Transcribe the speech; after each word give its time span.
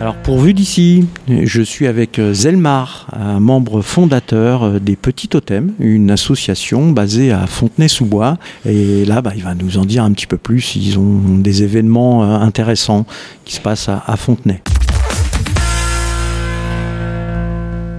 Alors 0.00 0.14
pour 0.14 0.38
Vue 0.38 0.54
d'ici, 0.54 1.08
je 1.28 1.60
suis 1.60 1.88
avec 1.88 2.20
euh, 2.20 2.32
Zelmar, 2.32 3.08
un 3.12 3.40
membre 3.40 3.82
fondateur 3.82 4.62
euh, 4.62 4.78
des 4.78 4.94
Petits 4.94 5.26
Totems, 5.26 5.72
une 5.80 6.12
association 6.12 6.92
basée 6.92 7.32
à 7.32 7.48
Fontenay-sous-Bois. 7.48 8.38
Et 8.64 9.04
là, 9.04 9.22
bah, 9.22 9.32
il 9.34 9.42
va 9.42 9.56
nous 9.56 9.76
en 9.76 9.84
dire 9.84 10.04
un 10.04 10.12
petit 10.12 10.28
peu 10.28 10.36
plus. 10.36 10.76
Ils 10.76 11.00
ont 11.00 11.38
des 11.38 11.64
événements 11.64 12.22
euh, 12.22 12.38
intéressants 12.38 13.06
qui 13.44 13.56
se 13.56 13.60
passent 13.60 13.88
à, 13.88 14.04
à 14.06 14.16
Fontenay. 14.16 14.62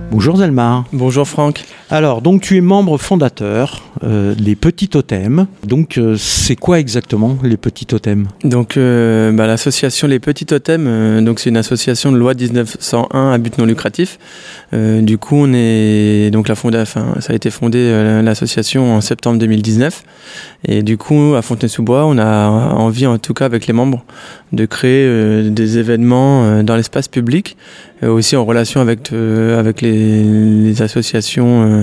Bonjour 0.10 0.38
Zelmar. 0.38 0.86
Bonjour 0.94 1.28
Franck. 1.28 1.66
Alors, 1.92 2.22
donc 2.22 2.42
tu 2.42 2.56
es 2.56 2.62
membre 2.62 3.00
fondateur 3.00 3.82
euh, 4.04 4.36
des 4.36 4.56
Petits 4.56 4.90
Totems. 4.90 5.48
Donc, 5.66 5.98
euh, 5.98 6.16
c'est 6.20 6.56
quoi 6.56 6.80
exactement 6.80 7.36
les 7.42 7.58
Petits 7.58 7.88
Totems? 7.88 8.28
Donc, 8.44 8.78
euh, 8.78 9.32
bah, 9.32 9.48
l'association 9.48 10.08
Les 10.08 10.20
Petits 10.20 10.46
Totems, 10.46 10.86
euh, 10.88 11.22
donc 11.22 11.40
c'est 11.40 11.50
une 11.50 11.58
association 11.58 12.12
de 12.12 12.18
loi 12.18 12.36
1901 12.36 13.32
à 13.32 13.38
but 13.40 13.58
non 13.58 13.66
lucratif. 13.66 14.20
Euh, 14.72 15.02
du 15.02 15.18
coup, 15.18 15.36
on 15.36 15.52
est 15.52 16.30
donc 16.32 16.48
la 16.48 16.54
fonda, 16.54 16.80
enfin, 16.84 17.16
ça 17.22 17.34
a 17.34 17.36
été 17.36 17.50
fondé 17.50 17.80
euh, 17.80 18.22
l'association 18.22 18.94
en 18.94 19.02
septembre 19.02 19.40
2019. 19.40 20.04
Et 20.68 20.84
du 20.84 20.96
coup, 20.98 21.34
à 21.36 21.42
Fontenay-sous-Bois, 21.42 22.06
on 22.06 22.20
a 22.20 22.50
envie, 22.50 23.08
en 23.08 23.18
tout 23.18 23.34
cas 23.34 23.46
avec 23.46 23.66
les 23.66 23.74
membres, 23.74 24.04
de 24.52 24.66
créer 24.66 25.50
des 25.50 25.78
événements 25.78 26.64
dans 26.64 26.76
l'espace 26.76 27.08
public, 27.08 27.56
aussi 28.04 28.36
en 28.36 28.44
relation 28.46 28.82
avec 28.82 29.12
avec 29.12 29.82
les, 29.82 30.24
les 30.24 30.82
associations 30.82 31.79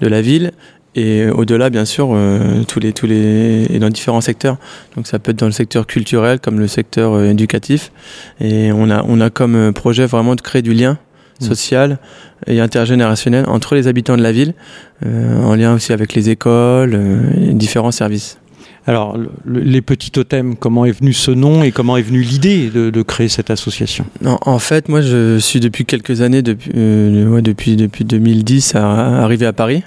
de 0.00 0.08
la 0.08 0.22
ville 0.22 0.52
et 0.96 1.28
au-delà 1.28 1.70
bien 1.70 1.84
sûr 1.84 2.10
euh, 2.12 2.64
tous 2.64 2.80
les 2.80 2.92
tous 2.92 3.06
les 3.06 3.66
et 3.70 3.78
dans 3.78 3.90
différents 3.90 4.20
secteurs. 4.20 4.56
Donc 4.96 5.06
ça 5.06 5.18
peut 5.18 5.30
être 5.30 5.38
dans 5.38 5.46
le 5.46 5.52
secteur 5.52 5.86
culturel 5.86 6.40
comme 6.40 6.58
le 6.58 6.66
secteur 6.66 7.14
euh, 7.14 7.30
éducatif. 7.30 7.92
Et 8.40 8.72
on 8.72 8.90
a 8.90 9.04
on 9.06 9.20
a 9.20 9.30
comme 9.30 9.54
euh, 9.54 9.72
projet 9.72 10.06
vraiment 10.06 10.34
de 10.34 10.40
créer 10.40 10.62
du 10.62 10.74
lien 10.74 10.98
Mmh. 11.40 11.44
social 11.44 11.98
et 12.46 12.60
intergénérationnel 12.60 13.46
entre 13.48 13.74
les 13.74 13.88
habitants 13.88 14.16
de 14.16 14.22
la 14.22 14.32
ville 14.32 14.52
euh, 15.06 15.42
en 15.42 15.54
lien 15.54 15.74
aussi 15.74 15.92
avec 15.92 16.14
les 16.14 16.28
écoles 16.28 16.94
et 17.40 17.54
différents 17.54 17.92
services 17.92 18.39
Alors, 18.86 19.16
le- 19.16 19.30
le- 19.44 19.60
les 19.60 19.82
Petits 19.82 20.10
Totems, 20.10 20.56
comment 20.56 20.84
est 20.84 20.92
venu 20.92 21.12
ce 21.12 21.30
nom 21.30 21.62
et 21.62 21.70
comment 21.70 21.96
est 21.96 22.02
venue 22.02 22.22
l'idée 22.22 22.70
de, 22.70 23.02
créer 23.02 23.28
cette 23.28 23.50
association? 23.50 24.04
En 24.24 24.58
fait, 24.58 24.88
moi, 24.88 25.00
je 25.00 25.38
suis 25.38 25.60
depuis 25.60 25.84
quelques 25.84 26.20
années, 26.22 26.42
depuis, 26.42 26.70
euh, 26.76 27.40
depuis, 27.40 27.76
depuis 27.76 28.04
2010, 28.04 28.74
à- 28.74 29.22
arrivé 29.22 29.46
à 29.46 29.52
Paris. 29.52 29.82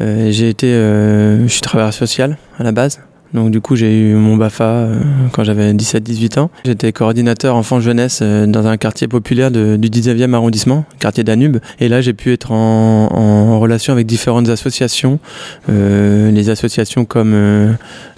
Euh, 0.00 0.30
j'ai 0.30 0.48
été, 0.48 0.68
euh, 0.68 1.42
je 1.42 1.48
suis 1.52 1.60
travailleur 1.60 1.92
social 1.92 2.38
à 2.58 2.62
la 2.62 2.72
base. 2.72 3.00
Donc 3.32 3.50
du 3.50 3.60
coup, 3.60 3.76
j'ai 3.76 3.96
eu 3.96 4.14
mon 4.14 4.36
BAFA 4.36 4.64
euh, 4.64 5.00
quand 5.32 5.44
j'avais 5.44 5.72
17-18 5.72 6.40
ans. 6.40 6.50
J'étais 6.64 6.92
coordinateur 6.92 7.54
enfant-jeunesse 7.54 8.20
euh, 8.22 8.46
dans 8.46 8.66
un 8.66 8.76
quartier 8.76 9.06
populaire 9.06 9.50
du 9.50 9.78
19e 9.78 10.34
arrondissement, 10.34 10.84
quartier 10.98 11.22
Danube. 11.22 11.58
Et 11.78 11.88
là, 11.88 12.00
j'ai 12.00 12.12
pu 12.12 12.32
être 12.32 12.50
en, 12.50 13.60
relation 13.60 13.92
avec 13.92 14.06
différentes 14.06 14.48
associations, 14.48 15.20
euh, 15.68 16.30
les 16.30 16.48
associations 16.48 17.04
comme 17.04 17.32
euh, 17.34 17.72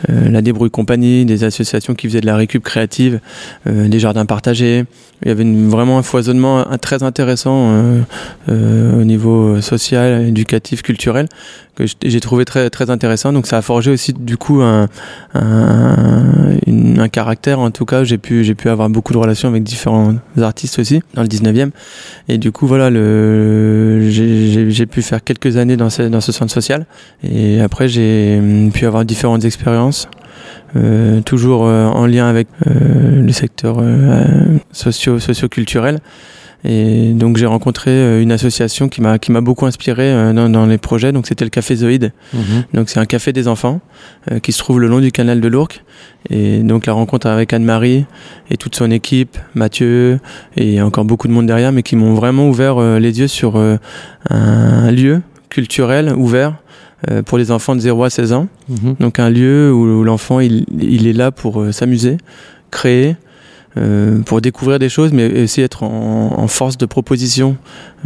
la 0.09 0.41
Débrouille 0.41 0.71
Compagnie, 0.71 1.25
des 1.25 1.45
associations 1.45 1.95
qui 1.95 2.07
faisaient 2.07 2.21
de 2.21 2.27
la 2.27 2.37
récup 2.37 2.63
créative, 2.63 3.21
des 3.67 3.99
jardins 3.99 4.25
partagés. 4.25 4.85
Il 5.23 5.29
y 5.29 5.31
avait 5.31 5.45
vraiment 5.45 5.99
un 5.99 6.03
foisonnement 6.03 6.65
très 6.81 7.03
intéressant 7.03 7.73
au 8.49 9.05
niveau 9.05 9.61
social, 9.61 10.27
éducatif, 10.29 10.83
culturel 10.83 11.29
que 11.75 11.84
j'ai 12.03 12.20
trouvé 12.20 12.45
très 12.45 12.70
très 12.70 12.91
intéressant. 12.91 13.33
Donc 13.33 13.47
ça 13.47 13.59
a 13.59 13.62
forgé 13.62 13.91
aussi 13.91 14.12
du 14.12 14.37
coup 14.37 14.61
un, 14.61 14.89
un, 15.34 16.56
un 16.98 17.09
caractère. 17.09 17.59
En 17.59 17.70
tout 17.70 17.84
cas, 17.84 18.05
j'ai 18.05 18.19
pu 18.19 18.45
j'ai 18.45 18.55
pu 18.55 18.69
avoir 18.69 18.89
beaucoup 18.91 19.12
de 19.12 19.19
relations 19.19 19.48
avec 19.48 19.62
différents 19.62 20.15
artistes 20.41 20.78
aussi 20.78 21.00
dans 21.15 21.23
le 21.23 21.28
19e. 21.28 21.70
Et 22.28 22.38
du 22.38 22.53
coup 22.53 22.66
voilà, 22.66 22.91
le 22.91 24.09
j'ai 24.10 24.87
pu 24.87 25.03
faire 25.03 25.22
quelques 25.25 25.56
années 25.56 25.77
dans 25.77 25.91
ce 25.91 26.03
dans 26.03 26.21
ce 26.21 26.33
centre 26.33 26.53
social. 26.53 26.87
Et 27.22 27.60
après 27.60 27.89
j'ai 27.89 28.39
hum, 28.39 28.71
pu 28.72 28.87
avoir 28.87 29.04
différentes 29.04 29.44
expériences. 29.44 30.09
Euh, 30.75 31.21
toujours 31.21 31.66
euh, 31.66 31.87
en 31.87 32.06
lien 32.06 32.27
avec 32.28 32.49
euh, 32.66 33.21
le 33.21 33.33
secteur 33.33 33.77
euh, 33.78 34.25
socio 34.72 35.19
socio-culturel 35.19 35.99
et 36.65 37.12
donc 37.12 37.37
j'ai 37.39 37.47
rencontré 37.47 37.91
euh, 37.91 38.23
une 38.23 38.31
association 38.31 38.89
qui 38.89 39.00
m'a 39.00 39.19
qui 39.19 39.33
m'a 39.33 39.41
beaucoup 39.41 39.67
inspiré 39.67 40.12
euh, 40.12 40.33
dans, 40.33 40.49
dans 40.49 40.67
les 40.67 40.78
projets. 40.78 41.12
Donc 41.12 41.27
c'était 41.27 41.45
le 41.45 41.50
Café 41.50 41.75
Zoïde. 41.77 42.12
Donc 42.73 42.89
c'est 42.89 43.00
un 43.00 43.06
café 43.06 43.33
des 43.33 43.49
enfants 43.49 43.81
euh, 44.31 44.39
qui 44.39 44.53
se 44.53 44.59
trouve 44.59 44.81
le 44.81 44.87
long 44.87 45.01
du 45.01 45.11
canal 45.11 45.41
de 45.41 45.49
l'Ourcq. 45.49 45.83
Et 46.31 46.61
donc 46.61 46.87
la 46.87 46.93
rencontre 46.93 47.27
avec 47.27 47.53
Anne-Marie 47.53 48.05
et 48.51 48.56
toute 48.56 48.77
son 48.77 48.91
équipe 48.91 49.37
Mathieu 49.55 50.21
et 50.56 50.81
encore 50.81 51.05
beaucoup 51.05 51.27
de 51.27 51.33
monde 51.33 51.47
derrière 51.47 51.72
mais 51.72 51.83
qui 51.83 51.97
m'ont 51.97 52.15
vraiment 52.15 52.49
ouvert 52.49 52.78
euh, 52.78 53.01
les 53.01 53.19
yeux 53.19 53.28
sur 53.28 53.56
euh, 53.56 53.77
un 54.31 54.91
lieu 54.93 55.22
culturel 55.49 56.12
ouvert 56.17 56.55
pour 57.27 57.37
les 57.37 57.51
enfants 57.51 57.75
de 57.75 57.81
0 57.81 58.05
à 58.05 58.11
16 58.11 58.33
ans. 58.33 58.47
Mhm. 58.69 58.95
donc 59.01 59.19
un 59.19 59.28
lieu 59.28 59.72
où, 59.72 59.83
où 59.83 60.05
l'enfant 60.05 60.39
il, 60.39 60.65
il 60.81 61.09
est 61.09 61.12
là 61.12 61.33
pour 61.33 61.67
s'amuser, 61.72 62.17
créer, 62.71 63.17
pour 64.27 64.41
découvrir 64.41 64.78
des 64.78 64.88
choses, 64.88 65.12
mais 65.12 65.44
aussi 65.44 65.60
être 65.62 65.83
en, 65.83 66.47
force 66.49 66.77
de 66.77 66.87
proposition. 66.87 67.56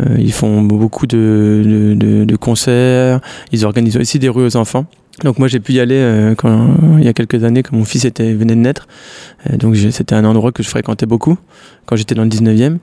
Euh, 0.01 0.17
ils 0.19 0.33
font 0.33 0.63
beaucoup 0.63 1.07
de, 1.07 1.95
de, 1.97 2.25
de- 2.25 2.37
concerts, 2.37 3.21
ils 3.53 3.65
organisent 3.65 3.97
aussi 3.97 4.19
des 4.19 4.29
rues 4.29 4.45
aux 4.45 4.57
enfants. 4.57 4.85
Donc 5.25 5.39
moi 5.39 5.49
j'ai 5.49 5.61
pu 5.61 5.73
y 5.73 5.81
aller 5.81 5.97
euh, 5.97 6.35
quand, 6.35 6.77
il 6.99 7.05
y 7.05 7.09
a 7.09 7.15
quelques 7.15 7.43
années 7.43 7.63
quand 7.63 7.75
mon 7.75 7.87
fils 7.87 8.05
était, 8.05 8.35
venait 8.35 8.55
de 8.55 8.61
naître. 8.61 8.87
Euh, 9.51 9.57
donc 9.57 9.75
c'était 9.77 10.15
un 10.15 10.27
endroit 10.27 10.53
que 10.53 10.63
je 10.63 10.69
fréquentais 10.69 11.07
beaucoup 11.07 11.39
quand 11.87 11.97
j'étais 11.97 12.15
dans 12.15 12.25
le 12.25 12.29
19e. 12.29 12.77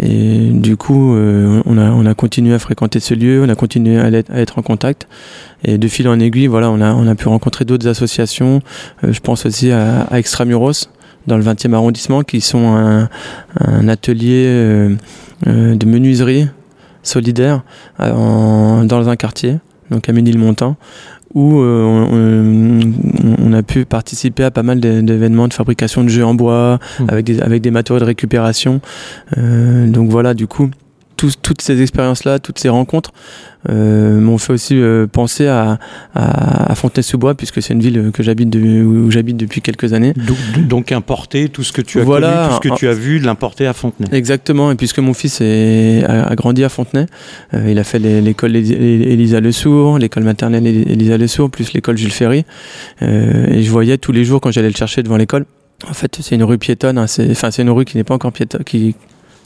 Et 0.00 0.50
du 0.50 0.76
coup 0.76 1.14
euh, 1.14 1.62
on, 1.66 1.78
a, 1.78 1.90
on 1.92 2.04
a 2.04 2.14
continué 2.14 2.52
à 2.54 2.58
fréquenter 2.58 2.98
ce 2.98 3.14
lieu, 3.14 3.44
on 3.44 3.48
a 3.48 3.54
continué 3.54 3.98
à 3.98 4.08
être, 4.10 4.30
à 4.32 4.40
être 4.40 4.58
en 4.58 4.62
contact. 4.62 5.06
Et 5.64 5.78
de 5.78 5.86
fil 5.88 6.08
en 6.08 6.18
aiguille, 6.18 6.48
voilà, 6.48 6.68
on 6.70 6.80
a, 6.80 6.92
on 6.92 7.06
a 7.06 7.14
pu 7.14 7.28
rencontrer 7.28 7.64
d'autres 7.64 7.86
associations. 7.86 8.60
Euh, 9.04 9.12
je 9.12 9.20
pense 9.20 9.46
aussi 9.46 9.70
à, 9.70 10.02
à 10.02 10.18
Extramuros, 10.18 10.90
dans 11.28 11.36
le 11.36 11.44
20e 11.44 11.72
arrondissement, 11.74 12.22
qui 12.22 12.40
sont 12.40 12.74
un, 12.76 13.08
un 13.60 13.88
atelier 13.88 14.44
euh, 14.48 14.94
euh, 15.46 15.76
de 15.76 15.86
menuiserie 15.86 16.48
solidaire 17.04 17.62
euh, 18.00 18.10
en- 18.12 18.84
dans 18.84 19.08
un 19.08 19.14
quartier, 19.16 19.58
donc 19.90 20.08
à 20.08 20.12
Ménilmontant, 20.12 20.76
où 21.34 21.60
euh, 21.60 22.02
on, 23.44 23.52
a 23.52 23.62
pu 23.62 23.84
participer 23.84 24.44
à 24.44 24.50
pas 24.50 24.62
mal 24.62 24.80
d'é- 24.80 25.02
d'événements 25.02 25.46
de 25.48 25.54
fabrication 25.54 26.02
de 26.02 26.08
jeux 26.08 26.24
en 26.24 26.34
bois, 26.34 26.78
Mhm. 27.00 27.06
avec, 27.08 27.24
des, 27.26 27.40
avec 27.40 27.62
des 27.62 27.70
matériaux 27.70 28.00
de 28.00 28.04
récupération. 28.06 28.80
Euh, 29.36 29.86
donc 29.86 30.10
voilà, 30.10 30.34
du 30.34 30.46
coup, 30.46 30.70
toutes 31.26 31.60
ces 31.62 31.82
expériences-là, 31.82 32.38
toutes 32.38 32.58
ces 32.58 32.68
rencontres 32.68 33.10
euh, 33.68 34.20
m'ont 34.20 34.38
fait 34.38 34.52
aussi 34.52 34.76
euh, 34.80 35.06
penser 35.06 35.48
à, 35.48 35.78
à, 36.14 36.70
à 36.72 36.74
Fontenay-sous-Bois, 36.76 37.34
puisque 37.34 37.60
c'est 37.60 37.74
une 37.74 37.80
ville 37.80 38.10
que 38.12 38.22
j'habite 38.22 38.48
de- 38.50 38.82
où 38.84 39.10
j'habite 39.10 39.36
depuis 39.36 39.60
quelques 39.60 39.92
années. 39.92 40.12
Donc, 40.14 40.66
donc 40.68 40.92
importer 40.92 41.48
tout 41.48 41.64
ce 41.64 41.72
que 41.72 41.82
tu 41.82 42.00
as 42.00 42.04
Voilà, 42.04 42.28
connu, 42.30 42.48
tout 42.48 42.54
ce 42.54 42.68
que 42.68 42.74
tu 42.78 42.88
as 42.88 42.94
vu, 42.94 43.18
de 43.20 43.26
l'importer 43.26 43.66
à 43.66 43.72
Fontenay. 43.72 44.08
Exactement, 44.12 44.70
et 44.70 44.76
puisque 44.76 45.00
mon 45.00 45.12
fils 45.12 45.40
est, 45.40 46.04
a, 46.04 46.28
a 46.28 46.34
grandi 46.36 46.62
à 46.62 46.68
Fontenay, 46.68 47.06
euh, 47.54 47.68
il 47.70 47.78
a 47.78 47.84
fait 47.84 47.98
l'école 47.98 48.54
Élisa 48.54 49.40
Le 49.40 49.50
Sourd, 49.52 49.98
l'école 49.98 50.22
maternelle 50.22 50.66
Élisa 50.66 51.18
Le 51.18 51.26
Sourd, 51.26 51.50
plus 51.50 51.72
l'école 51.72 51.98
Jules 51.98 52.12
Ferry. 52.12 52.44
Euh, 53.02 53.46
et 53.48 53.62
je 53.62 53.70
voyais 53.70 53.98
tous 53.98 54.12
les 54.12 54.24
jours 54.24 54.40
quand 54.40 54.50
j'allais 54.52 54.70
le 54.70 54.76
chercher 54.76 55.02
devant 55.02 55.16
l'école. 55.16 55.46
En 55.88 55.94
fait, 55.94 56.16
c'est 56.20 56.34
une 56.34 56.42
rue 56.44 56.58
piétonne, 56.58 56.98
hein, 56.98 57.06
c'est, 57.06 57.30
enfin, 57.30 57.50
c'est 57.50 57.62
une 57.62 57.70
rue 57.70 57.84
qui 57.84 57.96
n'est 57.96 58.04
pas 58.04 58.14
encore 58.14 58.32
piétonne, 58.32 58.64
qui, 58.64 58.94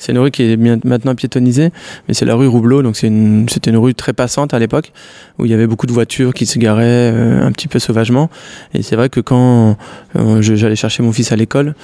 c'est 0.02 0.10
une 0.10 0.18
rue 0.18 0.32
qui 0.32 0.42
est 0.42 0.56
maintenant 0.56 1.14
piétonnisée, 1.14 1.70
mais 2.08 2.14
c'est 2.14 2.24
la 2.24 2.34
rue 2.34 2.48
Roubleau, 2.48 2.82
donc 2.82 2.96
c'est 2.96 3.06
une, 3.06 3.48
c'était 3.48 3.70
une 3.70 3.76
rue 3.76 3.94
très 3.94 4.12
passante 4.12 4.52
à 4.52 4.58
l'époque, 4.58 4.92
où 5.38 5.44
il 5.44 5.50
y 5.52 5.54
avait 5.54 5.68
beaucoup 5.68 5.86
de 5.86 5.92
voitures 5.92 6.34
qui 6.34 6.44
se 6.44 6.58
garaient 6.58 7.12
euh, 7.12 7.46
un 7.46 7.52
petit 7.52 7.68
peu 7.68 7.78
sauvagement. 7.78 8.28
Et 8.74 8.82
c'est 8.82 8.96
vrai 8.96 9.08
que 9.10 9.20
quand 9.20 9.76
euh, 10.16 10.42
j'allais 10.42 10.74
chercher 10.74 11.04
mon 11.04 11.12
fils 11.12 11.30
à 11.30 11.36
l'école, 11.36 11.76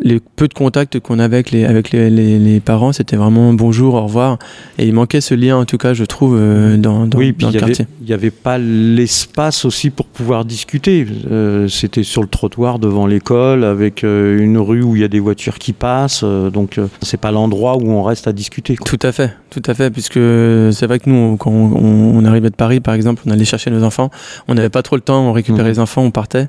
les 0.00 0.20
peu 0.20 0.48
de 0.48 0.54
contacts 0.54 0.98
qu'on 0.98 1.18
avait 1.20 1.36
avec 1.36 1.50
les, 1.52 1.64
avec 1.64 1.90
les, 1.92 2.10
les- 2.10 2.38
les 2.38 2.60
parents, 2.60 2.92
c'était 2.92 3.16
vraiment 3.16 3.52
bonjour, 3.52 3.94
au 3.94 4.02
revoir. 4.02 4.38
Et 4.78 4.86
il 4.86 4.92
manquait 4.94 5.20
ce 5.20 5.34
lien, 5.34 5.56
en 5.56 5.64
tout 5.64 5.78
cas, 5.78 5.94
je 5.94 6.04
trouve, 6.04 6.36
euh, 6.38 6.76
dans, 6.76 7.06
dans, 7.06 7.18
oui, 7.18 7.32
dans 7.38 7.48
le 7.50 7.56
avait- 7.56 7.58
quartier. 7.66 7.86
il 8.00 8.06
n'y 8.08 8.12
avait 8.12 8.30
pas 8.32 8.58
l'espace 8.58 9.64
aussi 9.64 9.90
pour 9.90 10.06
pouvoir 10.06 10.44
discuter. 10.44 11.06
Euh, 11.30 11.68
C'était 11.68 12.02
sur 12.02 12.20
le 12.22 12.28
trottoir 12.28 12.78
devant 12.78 13.06
l'école, 13.06 13.64
avec 13.64 14.02
euh, 14.02 14.42
une 14.42 14.58
rue 14.58 14.82
où 14.82 14.96
il 14.96 15.02
y 15.02 15.04
a 15.04 15.08
des 15.08 15.20
voitures 15.20 15.58
qui 15.58 15.72
passent. 15.72 16.22
euh, 16.24 16.50
donc, 16.50 16.80
c'est 17.02 17.20
pas 17.20 17.30
l'endroit 17.30 17.76
où 17.76 17.88
on 17.90 18.02
reste 18.02 18.26
à 18.26 18.32
discuter. 18.32 18.76
quoi. 18.76 18.84
Tout 18.86 19.06
à 19.06 19.12
fait, 19.12 19.30
tout 19.50 19.62
à 19.66 19.74
fait, 19.74 19.90
puisque 19.90 20.14
c'est 20.14 20.86
vrai 20.86 20.98
que 20.98 21.08
nous, 21.08 21.36
quand 21.36 21.50
on, 21.52 22.16
on 22.18 22.24
arrivait 22.24 22.50
de 22.50 22.56
Paris, 22.56 22.80
par 22.80 22.94
exemple, 22.94 23.22
on 23.26 23.30
allait 23.30 23.44
chercher 23.44 23.70
nos 23.70 23.84
enfants, 23.84 24.10
on 24.48 24.54
n'avait 24.54 24.68
pas 24.68 24.82
trop 24.82 24.96
le 24.96 25.02
temps, 25.02 25.28
on 25.28 25.32
récupérait 25.32 25.62
Mhm. 25.68 25.74
les 25.74 25.78
enfants, 25.78 26.02
on 26.02 26.10
partait. 26.10 26.48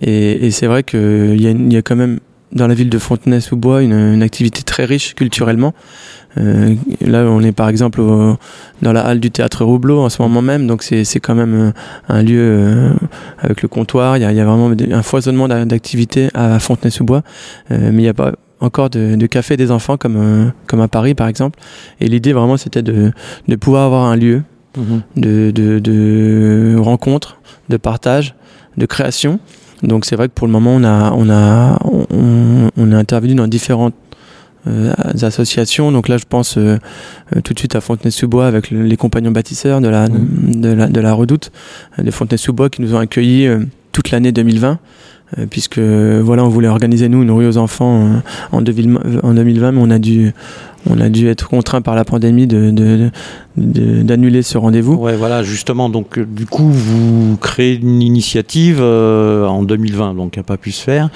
Et, 0.00 0.46
et 0.46 0.50
c'est 0.50 0.66
vrai 0.66 0.82
qu'il 0.82 1.40
y, 1.40 1.72
y 1.74 1.76
a 1.76 1.82
quand 1.82 1.96
même 1.96 2.20
dans 2.52 2.66
la 2.68 2.74
ville 2.74 2.90
de 2.90 2.98
Fontenay-sous-Bois 2.98 3.82
une, 3.82 3.92
une 3.92 4.22
activité 4.22 4.62
très 4.62 4.84
riche 4.84 5.14
culturellement. 5.14 5.74
Euh, 6.38 6.74
là, 7.00 7.24
on 7.24 7.40
est 7.40 7.52
par 7.52 7.68
exemple 7.68 8.00
au- 8.00 8.36
dans 8.82 8.92
la 8.92 9.00
halle 9.04 9.20
du 9.20 9.30
théâtre 9.30 9.64
Roubleau 9.64 10.00
en 10.00 10.08
ce 10.10 10.20
moment 10.20 10.42
même, 10.42 10.66
donc 10.66 10.82
c'est 10.82 11.04
quand 11.20 11.34
même 11.34 11.54
euh, 11.54 11.72
un 12.08 12.22
lieu 12.22 12.38
euh, 12.40 12.90
avec 13.38 13.62
le 13.62 13.68
comptoir. 13.68 14.16
Il 14.18 14.20
y 14.20 14.24
a, 14.24 14.32
il 14.32 14.36
y 14.36 14.40
a 14.40 14.44
vraiment 14.44 14.70
un 14.92 15.02
foisonnement 15.02 15.48
d'a- 15.48 15.64
d'activités 15.64 16.28
à 16.34 16.58
Fontenay-sous-Bois, 16.58 17.22
Euh, 17.70 17.90
mais 17.92 18.02
il 18.02 18.04
n'y 18.04 18.08
a 18.08 18.14
pas 18.14 18.32
encore 18.60 18.90
de, 18.90 19.16
de 19.16 19.26
café 19.26 19.56
des 19.56 19.70
enfants 19.70 19.96
comme, 19.96 20.52
comme 20.66 20.80
à 20.80 20.88
Paris 20.88 21.14
par 21.14 21.28
exemple. 21.28 21.58
Et 22.00 22.06
l'idée 22.08 22.32
vraiment 22.32 22.56
c'était 22.56 22.82
de, 22.82 23.12
de 23.48 23.56
pouvoir 23.56 23.84
avoir 23.86 24.04
un 24.06 24.16
lieu 24.16 24.42
Mhm. 24.76 25.00
de, 25.16 25.50
de, 25.52 25.78
de 25.78 26.76
rencontre, 26.78 27.38
de 27.70 27.78
partage, 27.78 28.34
de 28.76 28.84
création. 28.84 29.40
Donc 29.82 30.04
c'est 30.04 30.16
vrai 30.16 30.28
que 30.28 30.32
pour 30.34 30.46
le 30.46 30.52
moment 30.52 30.74
on 30.74 30.84
a, 30.84 31.12
on 31.12 31.28
a, 31.30 31.78
on, 31.84 32.68
on 32.76 32.92
a 32.92 32.96
intervenu 32.96 33.34
dans 33.34 33.46
différentes 33.46 33.94
euh, 34.66 34.92
associations. 35.22 35.92
Donc 35.92 36.08
là 36.08 36.16
je 36.18 36.24
pense 36.28 36.56
euh, 36.58 36.78
euh, 37.36 37.40
tout 37.42 37.52
de 37.54 37.58
suite 37.58 37.76
à 37.76 37.80
Fontenay-sous-Bois 37.80 38.46
avec 38.46 38.70
le- 38.70 38.82
les 38.84 38.96
compagnons 38.96 39.30
bâtisseurs 39.30 39.80
de 39.80 39.88
la, 39.88 40.08
de 40.08 40.68
la, 40.72 40.86
de 40.88 41.00
la 41.00 41.12
redoute, 41.12 41.52
de 41.98 42.10
Fontenay-sous-Bois 42.10 42.70
qui 42.70 42.82
nous 42.82 42.94
ont 42.94 42.98
accueillis 42.98 43.48
toute 43.92 44.10
l'année 44.10 44.32
2020. 44.32 44.78
euh, 45.38 45.46
Puisque 45.50 45.78
voilà, 45.78 46.44
on 46.44 46.48
voulait 46.48 46.68
organiser 46.68 47.08
nous 47.08 47.22
une 47.22 47.30
rue 47.30 47.46
aux 47.46 47.58
enfants 47.58 48.22
en, 48.52 48.62
2020, 48.62 49.00
en 49.24 49.34
2020, 49.34 49.72
mais 49.72 49.80
on 49.82 49.90
a 49.90 49.98
dû, 49.98 50.32
on 50.88 51.00
a 51.00 51.08
dû 51.08 51.28
être 51.28 51.48
contraint 51.48 51.80
par 51.80 51.94
la 51.94 52.04
pandémie 52.04 52.46
de, 52.46 52.70
de- 52.70 53.10
de- 53.56 54.02
d'annuler 54.02 54.42
ce 54.42 54.58
rendez-vous. 54.58 54.94
Ouais, 54.94 55.16
voilà, 55.16 55.42
justement. 55.42 55.88
Donc, 55.88 56.18
euh, 56.18 56.24
du 56.26 56.46
coup, 56.46 56.68
vous 56.70 57.36
créez 57.40 57.74
une 57.76 58.02
initiative 58.02 58.78
euh, 58.80 59.46
en 59.46 59.62
2020, 59.62 60.14
donc 60.14 60.32
qui 60.32 60.38
n'a 60.38 60.42
pas 60.44 60.56
pu 60.58 60.72
se 60.72 60.82
faire, 60.82 61.08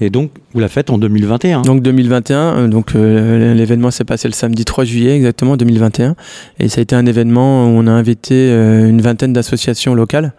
et 0.00 0.10
donc 0.10 0.30
vous 0.52 0.60
la 0.60 0.68
faites 0.68 0.90
en 0.90 0.98
2021. 0.98 1.62
Donc 1.62 1.82
2021, 1.82 2.38
euh, 2.38 2.68
donc 2.68 2.94
euh, 2.94 3.54
l'événement 3.54 3.90
s'est 3.90 4.04
passé 4.04 4.28
le 4.28 4.34
samedi 4.34 4.64
3 4.64 4.84
juillet 4.84 5.16
exactement 5.16 5.56
2021, 5.56 6.14
et 6.58 6.68
ça 6.68 6.80
a 6.80 6.82
été 6.82 6.94
un 6.94 7.06
événement 7.06 7.64
où 7.66 7.68
on 7.70 7.86
a 7.86 7.90
invité 7.92 8.34
euh, 8.50 8.88
une 8.88 9.00
vingtaine 9.00 9.32
d'associations 9.32 9.94
locales 9.94 10.32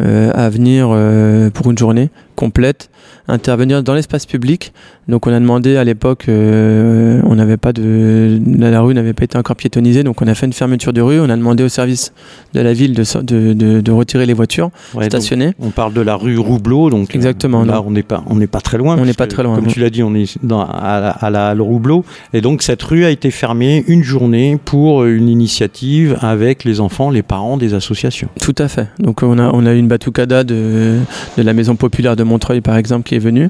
euh, 0.00 0.30
à 0.34 0.50
venir 0.50 0.88
euh, 0.90 1.50
pour 1.50 1.70
une 1.70 1.78
journée 1.78 2.10
complète, 2.34 2.90
intervenir 3.28 3.82
dans 3.82 3.94
l'espace 3.94 4.26
public. 4.26 4.72
Donc 5.08 5.26
on 5.26 5.32
a 5.32 5.38
demandé 5.40 5.76
à 5.76 5.84
l'époque, 5.84 6.24
euh, 6.28 7.20
on 7.24 7.36
n'avait 7.36 7.56
pas 7.56 7.72
de, 7.72 8.40
la, 8.58 8.80
rue 8.80 8.92
n'avait 8.94 9.12
pas 9.12 9.24
été 9.24 9.38
encore 9.38 9.54
piétonnisée, 9.56 10.02
donc 10.02 10.20
on 10.22 10.26
a 10.26 10.34
fait 10.34 10.46
une 10.46 10.52
fermeture 10.52 10.92
de 10.92 11.00
rue. 11.00 11.20
On 11.20 11.28
a 11.30 11.36
demandé 11.36 11.62
au 11.62 11.68
service 11.68 12.12
de 12.54 12.60
la 12.60 12.72
ville 12.72 12.92
de, 12.94 13.04
de, 13.22 13.52
de- 13.52 13.80
de 13.80 13.92
retirer 13.92 14.26
les 14.26 14.32
voitures 14.34 14.70
Ouais, 14.94 15.06
stationnées. 15.06 15.52
on 15.60 15.70
parle 15.70 15.92
de 15.92 16.00
la 16.00 16.16
rue 16.16 16.38
Roubleau, 16.38 16.90
donc 16.90 17.10
euh, 17.10 17.14
Exactement, 17.14 17.64
là 17.64 17.82
on 17.86 17.90
n'est 17.90 18.02
pas 18.02 18.24
on 18.28 18.36
n'est 18.36 18.46
pas 18.46 18.60
très 18.60 18.78
loin. 18.78 18.96
On 18.98 19.04
n'est 19.04 19.12
pas 19.14 19.26
très 19.26 19.42
loin, 19.42 19.54
Comme 19.54 19.64
non. 19.66 19.70
tu 19.70 19.80
l'as 19.80 19.90
dit, 19.90 20.02
on 20.02 20.14
est 20.14 20.36
dans, 20.44 20.62
à, 20.62 21.00
la- 21.00 21.10
à 21.10 21.30
la 21.54 21.62
Roubleau, 21.62 22.04
et 22.32 22.40
donc 22.40 22.62
cette 22.62 22.82
rue 22.82 23.04
a 23.04 23.10
été 23.10 23.30
fermée 23.30 23.84
une 23.86 24.02
journée 24.02 24.58
pour 24.64 25.04
une 25.04 25.28
initiative 25.28 26.16
avec 26.20 26.64
les 26.64 26.80
enfants, 26.80 27.10
les 27.10 27.22
parents 27.22 27.56
des 27.56 27.74
associations. 27.74 28.28
Tout 28.40 28.54
à 28.58 28.68
fait. 28.68 28.88
Donc 28.98 29.22
on 29.22 29.38
a, 29.38 29.50
on 29.52 29.66
a 29.66 29.72
eu 29.74 29.78
une 29.78 29.88
batucada 29.88 30.44
de, 30.44 30.96
de 31.38 31.42
la 31.42 31.52
Maison 31.52 31.76
Populaire 31.76 32.16
de 32.16 32.22
Montreuil 32.24 32.60
par 32.60 32.76
exemple 32.76 33.04
qui 33.08 33.15
est 33.16 33.20
venue, 33.20 33.48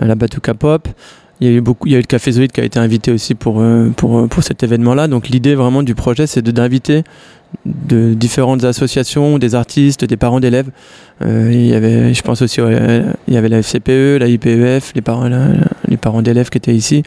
euh, 0.00 0.06
la 0.06 0.14
Batuca 0.14 0.54
Pop. 0.54 0.88
Il 1.40 1.46
y 1.46 1.50
a 1.50 1.54
eu 1.54 1.60
beaucoup, 1.60 1.86
il 1.86 1.92
y 1.92 1.94
a 1.94 1.98
eu 1.98 2.02
le 2.02 2.06
Café 2.06 2.32
Zoïde 2.32 2.52
qui 2.52 2.60
a 2.60 2.64
été 2.64 2.78
invité 2.78 3.12
aussi 3.12 3.34
pour, 3.34 3.60
euh, 3.60 3.90
pour, 3.94 4.18
euh, 4.18 4.26
pour 4.26 4.42
cet 4.42 4.62
événement-là. 4.62 5.06
Donc 5.06 5.28
l'idée 5.28 5.54
vraiment 5.54 5.82
du 5.82 5.94
projet, 5.94 6.26
c'est 6.26 6.42
d'inviter 6.42 7.04
de 7.66 8.14
différentes 8.14 8.64
associations, 8.64 9.38
des 9.38 9.54
artistes, 9.54 10.04
des 10.04 10.16
parents 10.16 10.40
d'élèves. 10.40 10.70
Il 11.22 11.66
y 11.66 11.74
avait, 11.74 12.12
je 12.12 12.22
pense 12.22 12.42
aussi, 12.42 12.60
il 12.60 13.34
y 13.34 13.36
avait 13.36 13.48
la 13.48 13.62
FCPE, 13.62 14.18
la 14.18 14.28
IPEF, 14.28 14.92
les 14.94 15.00
parents, 15.00 15.30
parents 16.06 16.22
d'élèves 16.22 16.50
qui 16.50 16.58
étaient 16.62 16.78
ici. 16.84 16.98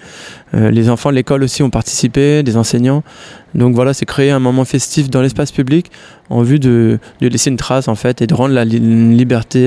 Euh, 0.54 0.72
les 0.78 0.86
enfants 0.94 1.10
de 1.12 1.16
l'école 1.20 1.42
aussi 1.48 1.64
ont 1.64 1.70
participé, 1.80 2.44
des 2.44 2.56
enseignants. 2.64 3.02
Donc 3.62 3.72
voilà, 3.80 3.92
c'est 3.94 4.06
créer 4.06 4.32
un 4.40 4.44
moment 4.48 4.66
festif 4.66 5.10
dans 5.10 5.22
l'espace 5.22 5.52
public 5.60 5.86
en 6.30 6.42
vue 6.50 6.60
de, 6.60 7.00
de 7.22 7.28
laisser 7.28 7.50
une 7.50 7.62
trace 7.68 7.88
en 7.88 7.96
fait 7.96 8.22
et 8.22 8.28
de 8.28 8.34
rendre 8.42 8.54
la 8.54 8.66
li- 8.66 9.16
liberté 9.22 9.62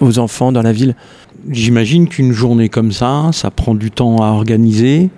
aux, 0.00 0.18
enfants 0.18 0.50
dans 0.56 0.62
la 0.62 0.72
ville. 0.72 0.94
J'imagine 1.50 2.08
qu'une 2.08 2.32
journée 2.32 2.68
comme 2.70 2.92
ça, 3.00 3.10
ça 3.32 3.50
prend 3.50 3.74
du 3.84 3.90
temps 3.90 4.16
à 4.26 4.28
organiser. 4.40 5.10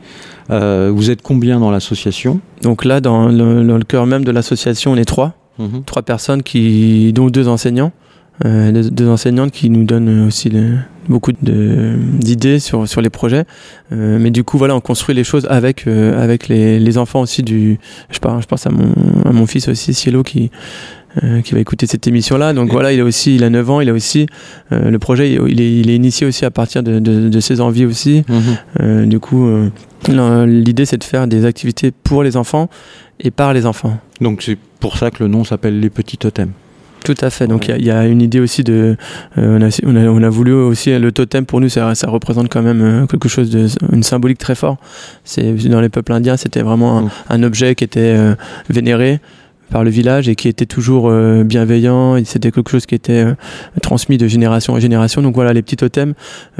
Euh, 0.50 0.90
vous 0.92 1.10
êtes 1.12 1.22
combien 1.22 1.60
dans 1.60 1.70
l'association? 1.70 2.40
Donc 2.62 2.84
là, 2.84 3.00
dans 3.00 3.28
le, 3.28 3.64
dans 3.70 3.78
le 3.78 3.84
cœur 3.84 4.06
même 4.06 4.24
de 4.24 4.32
l'association, 4.32 4.90
on 4.94 4.96
est 4.96 5.10
trois, 5.16 5.30
trois 5.86 6.02
personnes 6.02 6.42
qui, 6.42 7.12
dont 7.12 7.28
deux 7.30 7.46
enseignants, 7.46 7.92
deux, 8.44 8.90
deux 8.90 9.08
enseignantes 9.08 9.50
qui 9.52 9.68
nous 9.70 9.84
donnent 9.84 10.26
aussi 10.26 10.48
le- 10.48 10.76
beaucoup 11.08 11.32
d'idées 11.42 12.58
sur, 12.58 12.86
sur 12.88 13.00
les 13.00 13.10
projets. 13.10 13.44
Euh, 13.92 14.18
mais 14.20 14.30
du 14.30 14.44
coup, 14.44 14.58
voilà, 14.58 14.74
on 14.76 14.80
construit 14.80 15.14
les 15.14 15.24
choses 15.24 15.46
avec, 15.50 15.86
euh, 15.86 16.22
avec 16.22 16.48
les, 16.48 16.78
les 16.78 16.98
enfants 16.98 17.20
aussi 17.20 17.42
du. 17.42 17.78
Je 18.10 18.18
pense, 18.18 18.42
je 18.42 18.46
pense 18.46 18.66
à, 18.66 18.70
mon, 18.70 18.92
à 19.24 19.32
mon 19.32 19.46
fils 19.46 19.68
aussi, 19.68 19.92
Cielo, 19.92 20.22
qui, 20.22 20.50
euh, 21.24 21.40
qui 21.42 21.54
va 21.54 21.60
écouter 21.60 21.86
cette 21.86 22.06
émission-là. 22.06 22.52
Donc 22.52 22.68
Et- 22.68 22.72
voilà, 22.72 22.92
il 22.92 23.00
a 23.00 23.04
aussi, 23.04 23.34
il 23.34 23.44
a 23.44 23.50
9 23.50 23.68
ans, 23.70 23.80
il 23.80 23.88
a 23.88 23.92
aussi. 23.92 24.26
euh, 24.72 24.90
le 24.90 24.98
projet, 24.98 25.32
il 25.32 25.60
est, 25.60 25.80
il 25.80 25.90
est 25.90 25.96
initié 25.96 26.26
aussi 26.26 26.44
à 26.44 26.50
partir 26.50 26.82
de, 26.82 26.98
de, 27.00 27.28
de 27.28 27.40
ses 27.40 27.60
envies 27.60 27.86
aussi. 27.86 28.22
Euh, 28.80 29.04
du 29.06 29.18
coup, 29.18 29.46
euh, 29.48 29.68
l'idée 30.46 30.84
c'est 30.86 30.98
de 30.98 31.04
faire 31.04 31.26
des 31.26 31.44
activités 31.44 31.90
pour 31.90 32.22
les 32.22 32.36
enfants 32.36 32.68
et 33.18 33.30
par 33.30 33.52
les 33.52 33.66
enfants. 33.66 33.98
Donc 34.20 34.42
c'est 34.42 34.56
pour 34.78 34.96
ça 34.96 35.10
que 35.10 35.22
le 35.22 35.28
nom 35.28 35.44
s'appelle 35.44 35.80
Les 35.80 35.90
Petits 35.90 36.16
Totems. 36.16 36.52
Tout 37.04 37.14
à 37.22 37.30
fait. 37.30 37.46
Donc 37.46 37.66
il 37.68 37.72
Ouais. 37.72 37.80
y, 37.80 37.90
a- 37.90 37.96
il 37.98 38.04
y 38.04 38.06
a 38.06 38.06
une 38.06 38.20
idée 38.22 38.40
aussi 38.40 38.62
de. 38.62 38.96
euh, 39.38 39.58
on, 39.58 39.62
a, 39.62 39.68
on, 39.86 39.96
a, 39.96 40.08
on 40.08 40.22
a 40.22 40.28
voulu 40.28 40.52
aussi 40.52 40.96
le 40.98 41.12
totem 41.12 41.46
pour 41.46 41.60
nous, 41.60 41.68
ça, 41.68 41.94
ça 41.94 42.08
représente 42.10 42.48
quand 42.50 42.62
même 42.62 42.82
euh, 42.82 43.06
quelque 43.06 43.28
chose 43.28 43.50
de 43.50 43.66
une 43.92 44.02
symbolique 44.02 44.38
très 44.38 44.54
fort. 44.54 44.76
C'est 45.24 45.54
dans 45.68 45.80
les 45.80 45.88
peuples 45.88 46.12
indiens, 46.12 46.36
c'était 46.36 46.62
vraiment 46.62 46.98
un, 46.98 47.02
Mm. 47.02 47.10
un 47.30 47.42
objet 47.42 47.74
qui 47.74 47.84
était 47.84 48.00
euh, 48.16 48.34
vénéré 48.68 49.20
par 49.70 49.84
le 49.84 49.90
village 49.90 50.28
et 50.28 50.34
qui 50.34 50.48
était 50.48 50.66
toujours 50.66 51.08
euh, 51.08 51.44
bienveillant. 51.44 52.16
Et 52.16 52.24
C'était 52.24 52.50
quelque 52.50 52.70
chose 52.70 52.86
qui 52.86 52.94
était 52.94 53.24
euh, 53.24 53.34
transmis 53.82 54.18
de 54.18 54.26
génération 54.26 54.74
en 54.74 54.80
génération. 54.80 55.22
Donc 55.22 55.34
voilà, 55.34 55.52
les 55.52 55.62
petits 55.62 55.76
totems, 55.76 56.14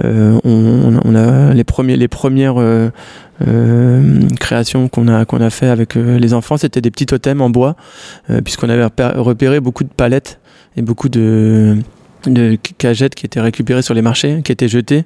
euh, 0.05 0.39
on, 0.45 1.15
a 1.15 1.53
les 1.53 1.65
premiers, 1.65 1.97
les 1.97 2.09
premières 2.09 2.55
euh, 2.59 2.91
créations 4.39 4.89
qu'on 4.89 5.09
a 5.09 5.25
qu'on 5.25 5.41
a 5.41 5.51
fait 5.51 5.69
avec 5.69 5.95
les 5.95 6.35
enfants, 6.35 6.57
c'était 6.57 6.81
des 6.81 6.91
petits 6.91 7.07
totems 7.07 7.41
en 7.41 7.51
bois, 7.51 7.77
euh, 8.29 8.41
puisqu'on 8.43 8.69
avait 8.69 8.85
repé- 8.85 9.17
repéré 9.17 9.61
beaucoup 9.61 9.85
de 9.85 9.89
palettes 9.89 10.41
et 10.77 10.83
beaucoup 10.83 11.09
de 11.09 11.77
de 12.27 12.59
cagettes 12.77 13.15
qui 13.15 13.25
étaient 13.25 13.41
récupérées 13.41 13.83
sur 13.83 13.95
les 13.95 14.03
marchés, 14.03 14.43
qui 14.45 14.53
étaient 14.53 14.69
jetées. 14.69 15.05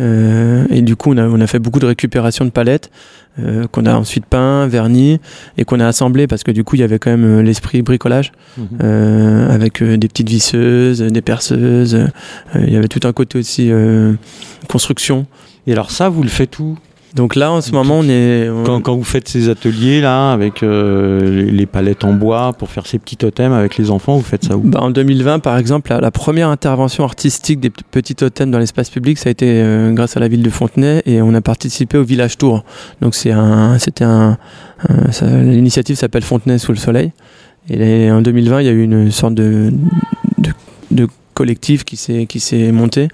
Euh, 0.00 0.64
et 0.70 0.82
du 0.82 0.96
coup, 0.96 1.12
on 1.12 1.16
a, 1.18 1.26
on 1.28 1.40
a 1.40 1.46
fait 1.46 1.60
beaucoup 1.60 1.78
de 1.78 1.86
récupération 1.86 2.44
de 2.44 2.50
palettes 2.50 2.90
euh, 3.38 3.66
qu'on 3.70 3.86
a 3.86 3.94
ensuite 3.94 4.26
peint, 4.26 4.66
verni 4.66 5.20
et 5.56 5.64
qu'on 5.64 5.78
a 5.78 5.86
assemblé 5.86 6.26
parce 6.26 6.42
que 6.42 6.50
du 6.50 6.64
coup, 6.64 6.74
il 6.76 6.80
y 6.80 6.82
avait 6.82 6.98
quand 6.98 7.10
même 7.10 7.24
euh, 7.24 7.42
l'esprit 7.42 7.82
bricolage 7.82 8.32
euh, 8.82 9.48
avec 9.54 9.82
euh, 9.82 9.96
des 9.96 10.08
petites 10.08 10.28
visseuses, 10.28 11.00
des 11.00 11.22
perceuses. 11.22 11.94
euh, 11.94 12.08
il 12.66 12.72
y 12.72 12.76
avait 12.76 12.88
tout 12.88 13.06
un 13.06 13.12
côté 13.12 13.38
aussi 13.38 13.70
euh, 13.70 14.14
construction. 14.68 15.26
Et 15.66 15.72
alors 15.72 15.90
ça, 15.90 16.08
vous 16.08 16.22
le 16.22 16.28
faites 16.28 16.58
où? 16.58 16.76
Donc 17.14 17.36
là, 17.36 17.52
en 17.52 17.60
ce 17.60 17.70
moment, 17.70 17.98
on 18.00 18.08
est. 18.08 18.48
on- 18.48 18.64
quand, 18.64 18.80
quand 18.80 18.96
vous 18.96 19.04
faites 19.04 19.28
ces 19.28 19.48
ateliers 19.48 20.00
là, 20.00 20.32
avec 20.32 20.62
euh, 20.64 21.44
les, 21.48 21.66
palettes 21.66 22.04
en 22.04 22.12
bois 22.12 22.52
pour 22.52 22.70
faire 22.70 22.86
ces 22.88 22.98
petits 22.98 23.16
totems 23.16 23.52
avec 23.52 23.76
les 23.78 23.90
enfants, 23.92 24.16
vous 24.16 24.22
faites 24.24 24.44
ça 24.44 24.56
où? 24.56 24.60
Bah, 24.60 24.80
en 24.82 24.90
2020, 24.90 25.38
par 25.38 25.56
exemple, 25.56 25.90
la, 25.90 26.00
la 26.00 26.10
première 26.10 26.48
intervention 26.48 27.04
artistique 27.04 27.60
des 27.60 27.70
petits 27.70 28.16
totems 28.16 28.50
dans 28.50 28.58
l'espace 28.58 28.90
public, 28.90 29.18
ça 29.18 29.28
a 29.28 29.32
été 29.32 29.46
euh, 29.48 29.92
grâce 29.92 30.16
à 30.16 30.20
la 30.20 30.26
ville 30.26 30.42
de 30.42 30.50
Fontenay 30.50 31.02
et 31.06 31.22
on 31.22 31.32
a 31.34 31.40
participé 31.40 31.98
au 31.98 32.04
village 32.04 32.36
tour. 32.36 32.64
Donc 33.00 33.14
c'est 33.14 33.30
un, 33.32 33.78
c'était 33.78 34.04
un, 34.04 34.36
l'initiative 35.20 35.96
s'appelle 35.96 36.22
Fontenay 36.24 36.58
sous 36.58 36.72
le 36.72 36.78
soleil. 36.78 37.12
Et 37.70 38.10
en 38.10 38.22
2020, 38.22 38.60
il 38.60 38.66
y 38.66 38.68
a 38.68 38.72
eu 38.72 38.82
une 38.82 39.10
sorte 39.10 39.34
de, 39.34 39.72
de, 40.38 40.50
de 40.90 41.06
collectif 41.34 41.84
qui 41.84 41.96
s'est 41.96 42.26
qui 42.26 42.40
s'est 42.40 42.72
monté 42.72 43.08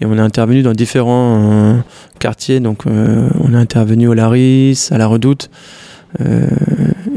et 0.00 0.06
on 0.06 0.18
a 0.18 0.22
intervenu 0.22 0.62
dans 0.62 0.72
différents 0.72 1.38
euh, 1.38 1.74
quartiers. 2.18 2.60
Donc 2.60 2.86
euh, 2.86 3.28
on 3.40 3.54
a 3.54 3.58
intervenu 3.58 4.08
au 4.08 4.14
Laris, 4.14 4.88
à 4.90 4.98
la 4.98 5.06
Redoute. 5.06 5.50
Euh, 6.20 6.46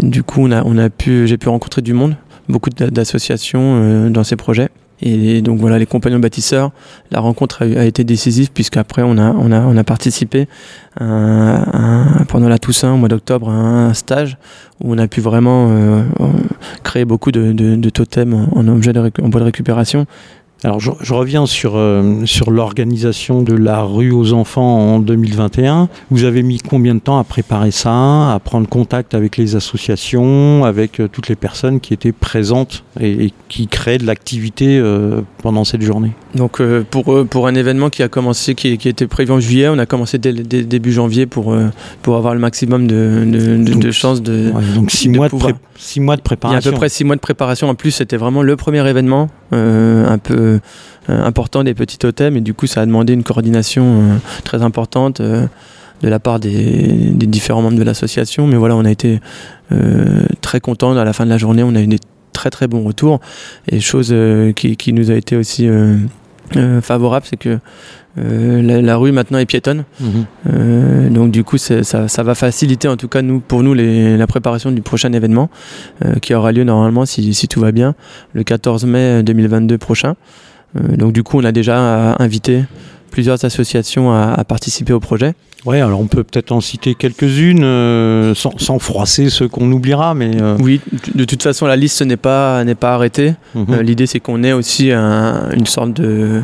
du 0.01 0.23
coup, 0.23 0.41
on 0.41 0.51
a 0.51 0.63
on 0.63 0.77
a 0.77 0.89
pu, 0.89 1.27
j'ai 1.27 1.37
pu 1.37 1.49
rencontrer 1.49 1.81
du 1.81 1.93
monde 1.93 2.15
beaucoup 2.49 2.69
d'a- 2.69 2.89
d'associations 2.89 3.61
euh, 3.63 4.09
dans 4.09 4.23
ces 4.23 4.35
projets. 4.35 4.69
Et 5.01 5.41
donc 5.41 5.59
voilà, 5.61 5.79
les 5.79 5.85
compagnons 5.85 6.19
bâtisseurs, 6.19 6.71
la 7.09 7.21
rencontre 7.21 7.61
a, 7.63 7.85
été 7.85 8.03
décisive 8.03 8.51
puisqu'après 8.51 9.01
on 9.01 9.17
a, 9.17 9.31
on, 9.31 9.49
a, 9.53 9.61
on 9.61 9.77
a 9.77 9.83
participé 9.85 10.49
pendant 12.27 12.49
la 12.49 12.57
Toussaint 12.59 12.91
au 12.93 12.97
mois 12.97 13.07
d'octobre 13.07 13.49
à 13.49 13.53
un 13.53 13.93
stage 13.93 14.37
où 14.83 14.93
on 14.93 14.97
a 14.97 15.07
pu 15.07 15.21
vraiment 15.21 15.69
euh, 15.71 16.03
créer 16.83 17.05
beaucoup 17.05 17.31
de, 17.31 17.53
de- 17.53 17.75
de 17.77 17.89
totems 17.89 18.33
en, 18.33 18.59
en 18.59 18.67
objet 18.67 18.91
en 18.97 19.29
bois 19.29 19.39
de 19.39 19.45
récupération. 19.45 20.05
Alors 20.63 20.81
je, 20.81 20.91
je 21.01 21.13
reviens 21.13 21.45
sur, 21.45 21.73
euh, 21.77 22.25
sur 22.25 22.51
l'organisation 22.51 23.41
de 23.43 23.53
la 23.53 23.81
rue 23.81 24.11
aux 24.11 24.33
enfants 24.33 24.95
en 24.95 24.99
2021. 24.99 25.87
Vous 26.11 26.25
avez 26.25 26.43
mis 26.43 26.57
combien 26.59 26.95
de 26.95 26.99
temps 26.99 27.17
à 27.17 27.23
préparer 27.23 27.71
ça, 27.71 28.33
à 28.33 28.39
prendre 28.43 28.67
contact 28.67 29.13
avec 29.13 29.37
les 29.37 29.55
associations, 29.55 30.65
avec 30.65 30.99
euh, 30.99 31.07
toutes 31.09 31.29
les 31.29 31.35
personnes 31.37 31.79
qui 31.79 31.93
étaient 31.93 32.11
présentes 32.11 32.83
et, 32.99 33.27
et 33.27 33.33
qui 33.47 33.67
créaient 33.67 33.97
de 33.99 34.05
l'activité 34.05 34.77
euh, 34.77 35.21
pendant 35.41 35.63
cette 35.63 35.81
journée? 35.81 36.11
Donc 36.35 36.59
euh, 36.59 36.83
pour, 36.89 37.13
euh, 37.13 37.23
pour 37.23 37.47
un 37.47 37.55
événement 37.55 37.89
qui 37.89 38.03
a 38.03 38.09
commencé, 38.09 38.53
qui, 38.53 38.77
qui 38.77 38.89
était 38.89 39.07
prévu 39.07 39.31
en 39.31 39.39
juillet, 39.39 39.69
on 39.69 39.77
a 39.79 39.85
commencé 39.85 40.17
dès, 40.17 40.33
dès 40.33 40.63
début 40.63 40.91
janvier 40.91 41.25
pour, 41.25 41.53
euh, 41.53 41.67
pour 42.01 42.17
avoir 42.17 42.33
le 42.33 42.39
maximum 42.41 42.85
de, 42.85 43.23
de, 43.25 43.57
de- 43.63 43.71
Donc, 43.73 43.81
de 43.81 43.91
chances 43.91 44.21
de, 44.21 44.51
Ouais, 44.53 44.63
Donc 44.75 44.91
six 44.91 45.07
de 45.07 45.15
mois 45.15 45.27
de, 45.27 45.31
pouvoir. 45.31 45.53
pré- 45.53 45.61
six 45.79 45.99
mois 45.99 46.17
de 46.17 46.21
Il 46.21 46.23
y 46.23 46.25
a 46.25 46.33
à 46.33 46.35
préparation. 46.35 46.71
peu 46.71 46.77
près 46.77 46.89
six 46.89 47.03
mois 47.03 47.15
de 47.15 47.21
préparation. 47.21 47.69
En 47.69 47.75
plus, 47.75 47.91
c'était 47.91 48.17
vraiment 48.17 48.43
le 48.43 48.55
premier 48.55 48.87
événement 48.87 49.29
euh, 49.53 50.07
un 50.07 50.17
peu 50.17 50.59
euh, 51.09 51.25
important 51.25 51.63
des 51.63 51.73
petits 51.73 51.97
totems. 51.97 52.37
Et 52.37 52.41
du 52.41 52.53
coup, 52.53 52.67
ça 52.67 52.81
a 52.81 52.85
demandé 52.85 53.13
une 53.13 53.23
coordination 53.23 53.83
euh, 53.83 54.17
très 54.43 54.61
importante. 54.61 55.21
de 55.21 56.07
la 56.07 56.19
part 56.19 56.39
des, 56.39 57.11
différents 57.13 57.61
membres 57.61 57.77
de 57.77 57.83
l'association. 57.83 58.45
Mais 58.45 58.57
voilà, 58.57 58.75
on 58.75 58.85
a 58.85 58.91
été 58.91 59.19
très 60.41 60.59
contents. 60.59 60.95
À 60.95 61.05
la 61.05 61.13
fin 61.13 61.25
de 61.25 61.29
la 61.29 61.37
journée, 61.37 61.63
on 61.63 61.75
a 61.75 61.81
eu 61.81 61.87
des 61.87 61.99
très 62.33 62.49
très 62.49 62.67
bons 62.67 62.83
retours. 62.83 63.19
Et 63.69 63.79
chose 63.79 64.15
qui, 64.55 64.77
qui, 64.77 64.93
nous 64.93 65.11
a 65.11 65.15
été 65.15 65.35
aussi 65.35 65.67
favorable, 66.81 67.25
c'est 67.29 67.37
que 67.37 67.59
euh, 68.17 68.81
la, 68.81 68.97
rue 68.97 69.11
maintenant 69.11 69.37
est 69.37 69.45
piétonne. 69.45 69.85
Mhm. 69.99 70.25
Euh, 70.49 71.09
donc 71.09 71.31
du 71.31 71.43
coup, 71.43 71.57
ça, 71.57 71.83
ça, 71.83 72.23
va 72.23 72.35
faciliter 72.35 72.87
en 72.87 72.97
tout 72.97 73.07
cas 73.07 73.21
nous, 73.21 73.39
pour 73.39 73.63
nous 73.63 73.73
les, 73.73 74.17
la 74.17 74.27
préparation 74.27 74.71
du 74.71 74.81
prochain 74.81 75.13
événement 75.13 75.49
euh, 76.03 76.15
qui 76.15 76.33
aura 76.33 76.51
lieu 76.51 76.63
normalement, 76.63 77.05
si, 77.05 77.33
si, 77.33 77.47
tout 77.47 77.59
va 77.59 77.71
bien, 77.71 77.95
le 78.33 78.43
14 78.43 78.85
mai 78.85 79.23
2022 79.23 79.77
prochain. 79.77 80.15
donc 80.75 81.13
du 81.13 81.23
coup, 81.23 81.39
on 81.39 81.43
a 81.43 81.51
déjà 81.51 82.15
invité 82.19 82.63
plusieurs 83.09 83.43
associations 83.45 84.11
à, 84.11 84.43
participer 84.43 84.93
au 84.93 84.99
projet. 84.99 85.33
Oui, 85.65 85.77
alors 85.77 85.99
on 85.99 86.07
peut 86.07 86.23
peut-être 86.23 86.51
en 86.53 86.61
citer 86.61 86.95
quelques-unes, 86.95 88.33
sans, 88.33 88.57
sans, 88.57 88.79
froisser 88.79 89.29
ceux 89.29 89.47
qu'on 89.47 89.69
oubliera, 89.71 90.13
mais... 90.13 90.31
Oui, 90.59 90.79
de 91.13 91.25
toute 91.25 91.43
façon, 91.43 91.65
la 91.65 91.75
liste 91.75 92.01
n'est 92.01 92.17
pas, 92.17 92.63
n'est 92.63 92.75
pas 92.75 92.93
arrêtée. 92.93 93.33
Mhm. 93.55 93.81
L'idée, 93.81 94.07
c'est 94.07 94.21
qu'on 94.21 94.43
ait 94.43 94.53
aussi 94.53 94.91
une 94.91 95.65
sorte 95.65 95.93
de, 95.93 96.41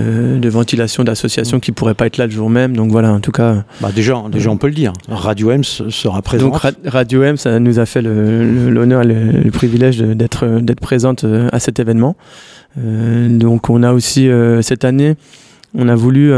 euh, 0.00 0.40
de 0.40 0.48
ventilation 0.48 1.04
d'associations 1.04 1.60
qui 1.60 1.70
pourraient 1.70 1.94
pas 1.94 2.06
être 2.06 2.16
là 2.16 2.26
le 2.26 2.32
jour 2.32 2.50
même. 2.50 2.76
Donc 2.76 2.90
voilà, 2.90 3.12
en 3.12 3.20
tout 3.20 3.30
cas. 3.30 3.62
Bah 3.80 3.90
déjà, 3.94 4.24
déjà 4.28 4.50
on 4.50 4.56
peut 4.56 4.66
le 4.66 4.74
dire. 4.74 4.92
Radio 5.08 5.52
M 5.52 5.62
sera 5.62 6.20
présente. 6.20 6.50
Donc 6.50 6.60
Radio 6.84 7.22
M, 7.22 7.36
ça 7.36 7.60
nous 7.60 7.78
a 7.78 7.86
fait 7.86 8.02
l'honneur 8.02 9.02
et 9.02 9.06
le, 9.06 9.50
privilège 9.52 9.98
d'être 9.98 10.46
d'être 10.60 10.80
présente 10.80 11.22
euh, 11.22 11.48
à 11.52 11.60
cet 11.60 11.78
événement. 11.78 12.16
Euh, 12.76 13.28
donc 13.28 13.70
on 13.70 13.84
a 13.84 13.92
aussi 13.92 14.28
cette 14.62 14.84
année. 14.84 15.14
On 15.74 15.88
a 15.88 15.94
voulu 15.94 16.30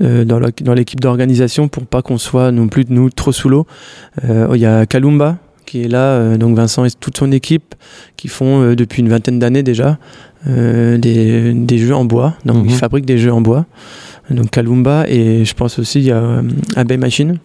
dans 0.00 0.74
l'équipe 0.74 1.00
d'organisation 1.00 1.68
pour 1.68 1.86
pas 1.86 2.02
qu'on 2.02 2.18
soit 2.18 2.50
non 2.50 2.68
plus 2.68 2.86
nous 2.88 3.10
trop 3.10 3.32
sous 3.32 3.48
l'eau. 3.48 3.66
Il 4.22 4.56
y 4.56 4.66
a 4.66 4.86
Kalumba 4.86 5.36
qui 5.66 5.82
est 5.82 5.88
là, 5.88 6.36
donc 6.38 6.56
Vincent 6.56 6.86
et 6.86 6.90
toute 6.90 7.18
son 7.18 7.30
équipe 7.30 7.74
qui 8.16 8.28
font 8.28 8.74
depuis 8.74 9.02
une 9.02 9.10
vingtaine 9.10 9.38
d'années 9.38 9.62
déjà 9.62 9.98
euh, 10.46 10.98
des, 10.98 11.52
des, 11.52 11.78
jeux 11.78 11.96
en 11.96 12.04
bois. 12.04 12.34
Donc, 12.44 12.64
ils 12.64 12.70
mhm. 12.70 12.78
fabriquent 12.78 13.06
des 13.06 13.18
jeux 13.18 13.32
en 13.32 13.40
bois. 13.40 13.66
Donc, 14.30 14.50
Kalumba 14.50 15.04
et 15.08 15.44
je 15.44 15.54
pense 15.54 15.80
aussi 15.80 15.98
il 15.98 16.06
y 16.06 16.12
a 16.12 16.18
euh, 16.18 16.42
Abbey 16.76 16.96
Machine. 16.96 17.38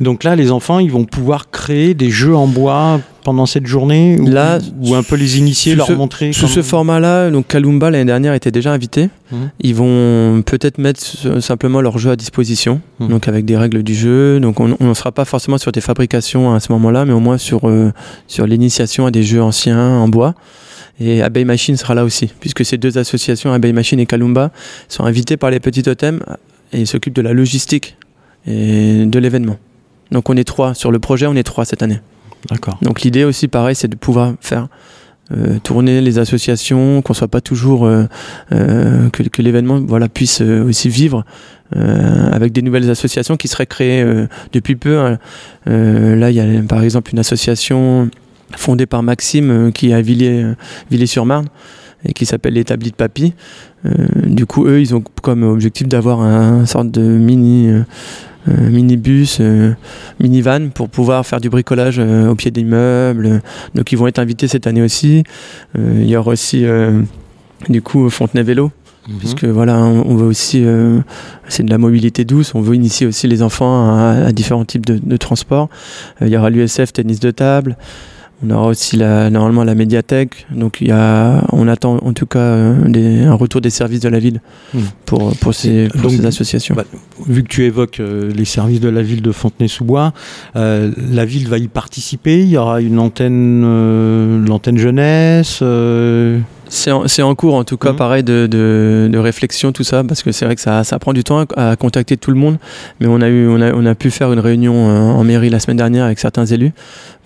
Donc 0.00 0.24
là, 0.24 0.34
les 0.34 0.50
enfants, 0.50 0.78
ils 0.78 0.90
vont 0.90 1.04
pouvoir 1.04 1.50
créer 1.50 1.94
des 1.94 2.10
jeux 2.10 2.34
en 2.34 2.46
bois 2.46 3.00
pendant 3.22 3.46
cette 3.46 3.66
journée 3.66 4.18
ou, 4.20 4.26
là, 4.26 4.58
ou 4.82 4.94
un 4.94 5.02
peu 5.02 5.16
les 5.16 5.38
initier, 5.38 5.74
leur 5.74 5.90
montrer 5.92 6.32
Sous 6.32 6.46
ce 6.46 6.62
format-là, 6.62 7.30
donc 7.30 7.46
Kalumba 7.46 7.90
l'année 7.90 8.04
dernière 8.04 8.34
était 8.34 8.50
déjà 8.50 8.72
invité. 8.72 9.08
Mhm. 9.32 9.50
Ils 9.60 9.74
vont 9.74 10.42
peut-être 10.42 10.78
mettre 10.78 11.00
simplement 11.40 11.80
leur 11.80 11.98
jeu 11.98 12.10
à 12.10 12.16
disposition, 12.16 12.80
mhm. 13.00 13.08
donc 13.08 13.28
avec 13.28 13.44
des 13.44 13.56
règles 13.56 13.82
du 13.82 13.94
jeu. 13.94 14.40
Donc 14.40 14.60
on 14.60 14.76
ne 14.78 14.94
sera 14.94 15.10
pas 15.10 15.24
forcément 15.24 15.58
sur 15.58 15.72
des 15.72 15.80
fabrications 15.80 16.54
à 16.54 16.60
ce 16.60 16.70
moment-là, 16.72 17.04
mais 17.04 17.12
au 17.12 17.20
moins 17.20 17.38
sur, 17.38 17.68
euh, 17.68 17.92
sur 18.26 18.46
l'initiation 18.46 19.06
à 19.06 19.10
des 19.10 19.22
jeux 19.22 19.42
anciens 19.42 19.80
en 19.80 20.08
bois. 20.08 20.34
Et 21.00 21.22
Abeille 21.22 21.44
Machine 21.44 21.76
sera 21.76 21.94
là 21.94 22.04
aussi, 22.04 22.30
puisque 22.40 22.64
ces 22.64 22.78
deux 22.78 22.98
associations, 22.98 23.52
Abeille 23.52 23.72
Machine 23.72 23.98
et 23.98 24.06
Kalumba, 24.06 24.52
sont 24.88 25.04
invitées 25.04 25.36
par 25.36 25.50
les 25.50 25.60
petits 25.60 25.82
totems 25.82 26.20
et 26.72 26.86
s'occupent 26.86 27.16
de 27.16 27.22
la 27.22 27.32
logistique 27.32 27.96
et 28.46 29.06
de 29.06 29.18
l'événement. 29.18 29.56
Donc 30.10 30.30
on 30.30 30.36
est 30.36 30.44
trois 30.44 30.74
sur 30.74 30.90
le 30.90 30.98
projet, 30.98 31.26
on 31.26 31.34
est 31.34 31.42
trois 31.42 31.64
cette 31.64 31.82
année. 31.82 32.00
D'accord. 32.50 32.78
Donc 32.82 33.02
l'idée 33.02 33.24
aussi, 33.24 33.48
pareil, 33.48 33.74
c'est 33.74 33.88
de 33.88 33.96
pouvoir 33.96 34.34
faire 34.40 34.68
euh, 35.32 35.58
tourner 35.58 36.02
les 36.02 36.18
associations, 36.18 37.00
qu'on 37.00 37.14
soit 37.14 37.28
pas 37.28 37.40
toujours 37.40 37.86
euh, 37.86 38.04
euh, 38.52 39.08
que, 39.08 39.22
que 39.22 39.40
l'événement 39.40 39.80
voilà 39.80 40.06
puisse 40.10 40.42
aussi 40.42 40.88
vivre 40.88 41.24
avec 41.72 42.52
des 42.52 42.62
nouvelles 42.62 42.88
associations 42.88 43.36
qui 43.36 43.48
seraient 43.48 43.66
créées 43.66 44.06
depuis 44.52 44.76
peu. 44.76 44.96
Hein. 44.98 45.18
là, 45.66 46.30
il 46.30 46.36
y 46.36 46.40
a 46.40 46.62
par 46.68 46.84
exemple 46.84 47.10
une 47.10 47.18
association 47.18 48.10
fondé 48.56 48.86
par 48.86 49.02
Maxime 49.02 49.72
qui 49.72 49.90
est 49.90 49.94
à 49.94 50.00
Villiers, 50.00 50.54
euh, 50.92 51.06
sur 51.06 51.26
marne 51.26 51.46
et 52.04 52.12
qui 52.12 52.26
s'appelle 52.26 52.54
l'établi 52.54 52.92
de 52.92 52.94
Papy. 52.94 53.32
Du 54.24 54.46
coup, 54.46 54.66
eux, 54.66 54.80
ils 54.80 54.94
ont 54.94 55.02
comme 55.22 55.42
objectif 55.42 55.88
d'avoir 55.88 56.20
un, 56.20 56.64
sorte 56.64 56.92
de 56.92 57.02
mini 57.02 57.72
minibus, 58.46 59.40
minivan 60.20 60.70
pour 60.70 60.88
pouvoir 60.88 61.24
faire 61.26 61.40
du 61.40 61.48
bricolage 61.48 61.98
au 61.98 62.34
pied 62.34 62.50
des 62.50 62.60
immeubles. 62.60 63.42
Donc 63.74 63.92
ils 63.92 63.98
vont 63.98 64.06
être 64.06 64.18
invités 64.18 64.48
cette 64.48 64.66
année 64.66 64.82
aussi. 64.82 65.24
il 65.76 66.06
y 66.06 66.16
aura 66.16 66.32
aussi 66.32 66.64
du 67.68 67.82
coup 67.82 68.08
Fontenay 68.10 68.42
Vélo. 68.42 68.70
Mhm. 69.08 69.18
Puisque 69.18 69.44
voilà, 69.44 69.78
on 69.78 70.14
veut 70.16 70.26
aussi, 70.26 70.64
c'est 71.48 71.62
de 71.62 71.70
la 71.70 71.78
mobilité 71.78 72.24
douce, 72.24 72.54
on 72.54 72.60
veut 72.60 72.74
initier 72.74 73.06
aussi 73.06 73.28
les 73.28 73.42
enfants 73.42 73.96
à, 73.96 74.32
différents 74.32 74.64
types 74.64 74.86
de, 74.86 74.98
de 75.02 75.16
transports. 75.16 75.68
il 76.20 76.28
y 76.28 76.36
aura 76.36 76.50
l'USF 76.50 76.92
tennis 76.92 77.20
de 77.20 77.30
table, 77.30 77.76
on 78.44 78.50
aura 78.50 78.66
aussi 78.66 78.96
la, 78.96 79.30
normalement 79.30 79.64
la 79.64 79.74
médiathèque. 79.74 80.46
Donc 80.50 80.80
il 80.80 80.88
y 80.88 80.92
a, 80.92 81.44
on 81.52 81.68
attend 81.68 81.98
en 81.98 82.12
tout 82.12 82.26
cas 82.26 82.38
euh, 82.38 83.26
un 83.26 83.34
retour 83.34 83.60
des 83.60 83.70
services 83.70 84.00
de 84.00 84.08
la 84.08 84.18
ville 84.18 84.40
hmm. 84.74 84.80
pour, 85.06 85.54
ces 85.54 85.88
associations. 86.24 86.74
Bah, 86.74 86.84
vu 87.26 87.42
que 87.42 87.48
tu 87.48 87.64
évoques 87.64 88.00
euh, 88.00 88.30
les 88.32 88.44
services 88.44 88.80
de 88.80 88.88
la 88.88 89.02
ville 89.02 89.22
de 89.22 89.32
Fontenay-sous-Bois, 89.32 90.12
euh, 90.56 90.90
la 91.10 91.24
ville 91.24 91.48
va 91.48 91.58
y 91.58 91.68
participer. 91.68 92.40
Il 92.40 92.48
y 92.48 92.56
aura 92.56 92.80
une 92.80 92.98
antenne, 92.98 94.44
l'antenne 94.46 94.78
jeunesse. 94.78 95.62
C'est 96.68 96.90
en, 96.90 97.04
en, 97.04 97.34
cours, 97.34 97.54
en 97.54 97.64
tout 97.64 97.76
cas, 97.76 97.92
mmh. 97.92 97.96
pareil, 97.96 98.22
de, 98.22 98.46
de, 98.46 99.08
de, 99.10 99.18
réflexion, 99.18 99.72
tout 99.72 99.84
ça, 99.84 100.02
parce 100.04 100.22
que 100.22 100.32
c'est 100.32 100.44
vrai 100.44 100.54
que 100.54 100.60
ça, 100.60 100.84
ça, 100.84 100.98
prend 100.98 101.12
du 101.12 101.24
temps 101.24 101.44
à, 101.56 101.76
contacter 101.76 102.16
tout 102.16 102.30
le 102.30 102.36
monde. 102.36 102.58
Mais 103.00 103.06
on 103.06 103.20
a, 103.20 103.28
eu, 103.28 103.48
on, 103.48 103.60
a, 103.60 103.72
on 103.72 103.86
a 103.86 103.94
pu 103.94 104.10
faire 104.10 104.32
une 104.32 104.40
réunion 104.40 104.74
euh, 104.74 104.98
en 104.98 105.24
mairie 105.24 105.50
la 105.50 105.60
semaine 105.60 105.76
dernière 105.76 106.04
avec 106.04 106.18
certains 106.18 106.46
élus 106.46 106.72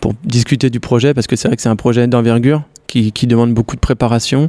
pour 0.00 0.14
discuter 0.25 0.71
du 0.71 0.80
projet, 0.80 1.14
parce 1.14 1.26
que 1.26 1.37
c'est 1.37 1.49
vrai 1.49 1.57
que 1.57 1.62
c'est 1.62 1.68
un 1.68 1.76
projet 1.76 2.07
d'envergure 2.07 2.62
qui, 2.87 3.12
qui, 3.12 3.26
demande 3.26 3.52
beaucoup 3.52 3.76
de 3.76 3.80
préparation. 3.80 4.49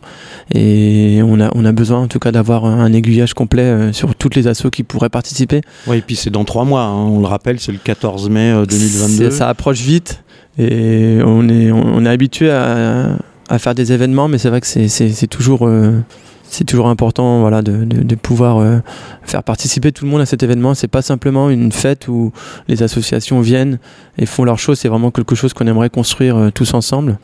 Et 0.53 1.21
on 1.23 1.39
a, 1.39 1.49
on 1.55 1.65
a 1.65 1.71
besoin, 1.71 1.99
en 1.99 2.07
tout 2.07 2.19
cas, 2.19 2.31
d'avoir 2.31 2.65
un 2.65 2.91
aiguillage 2.93 3.33
complet 3.33 3.63
euh, 3.63 3.93
sur 3.93 4.15
toutes 4.15 4.35
les 4.35 4.47
assos 4.47 4.69
qui 4.69 4.83
pourraient 4.83 5.09
participer. 5.09 5.61
Oui, 5.87 5.97
et 5.97 6.01
puis 6.01 6.15
c'est 6.15 6.29
dans 6.29 6.45
trois 6.45 6.65
mois, 6.65 6.83
hein. 6.83 6.95
on 6.95 7.19
le 7.19 7.27
rappelle, 7.27 7.59
c'est 7.59 7.71
le 7.71 7.79
14 7.83 8.29
mai 8.29 8.53
2022. 8.67 9.25
Euh, 9.25 9.31
ça 9.31 9.49
approche 9.49 9.81
vite. 9.81 10.23
Et 10.57 11.19
on 11.23 11.47
est, 11.47 11.71
on 11.71 12.05
est 12.05 12.09
habitué 12.09 12.49
à, 12.51 13.17
à 13.49 13.59
faire 13.59 13.75
des 13.75 13.91
événements, 13.91 14.27
mais 14.27 14.37
c'est 14.37 14.49
vrai 14.49 14.61
que 14.61 14.67
c'est 14.67 15.27
toujours, 15.27 15.67
euh, 15.67 15.99
c'est 16.43 16.63
toujours 16.63 16.87
important 16.87 17.41
voilà, 17.41 17.61
de, 17.63 17.83
de, 17.83 18.15
pouvoir 18.15 18.59
euh, 18.59 18.77
faire 19.23 19.43
participer 19.43 19.91
tout 19.91 20.05
le 20.05 20.11
monde 20.11 20.21
à 20.21 20.25
cet 20.27 20.43
événement. 20.43 20.75
C'est 20.75 20.87
pas 20.87 21.01
simplement 21.01 21.49
une 21.49 21.71
fête 21.71 22.07
où 22.07 22.31
les 22.67 22.83
associations 22.83 23.41
viennent 23.41 23.79
et 24.19 24.27
font 24.27 24.43
leurs 24.43 24.59
choses, 24.59 24.79
c'est 24.79 24.87
vraiment 24.87 25.09
quelque 25.09 25.33
chose 25.35 25.53
qu'on 25.53 25.65
aimerait 25.65 25.89
construire 25.89 26.37
euh, 26.37 26.51
tous 26.51 26.73
ensemble. 26.73 27.17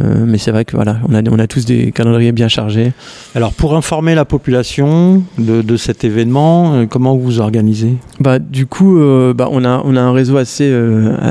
mais 0.00 0.38
c'est 0.38 0.50
vrai 0.50 0.64
que 0.64 0.74
voilà, 0.76 0.96
on 1.08 1.14
a, 1.14 1.22
on 1.30 1.38
a 1.38 1.46
tous 1.46 1.64
des 1.64 1.92
calendriers 1.92 2.32
bien 2.32 2.48
chargés. 2.48 2.92
Alors 3.36 3.52
pour 3.52 3.76
informer 3.76 4.16
la 4.16 4.24
population 4.24 5.22
de, 5.38 5.62
de 5.62 5.76
cet 5.76 6.02
événement, 6.02 6.86
comment 6.88 7.16
vous 7.16 7.22
vous 7.22 7.40
organisez? 7.40 7.96
Bah, 8.18 8.40
Du 8.40 8.66
coup, 8.66 8.98
bah, 9.36 9.48
on, 9.52 9.64
a, 9.64 9.82
on 9.84 9.94
a 9.94 10.00
un 10.00 10.12
réseau 10.12 10.36
assez, 10.36 10.68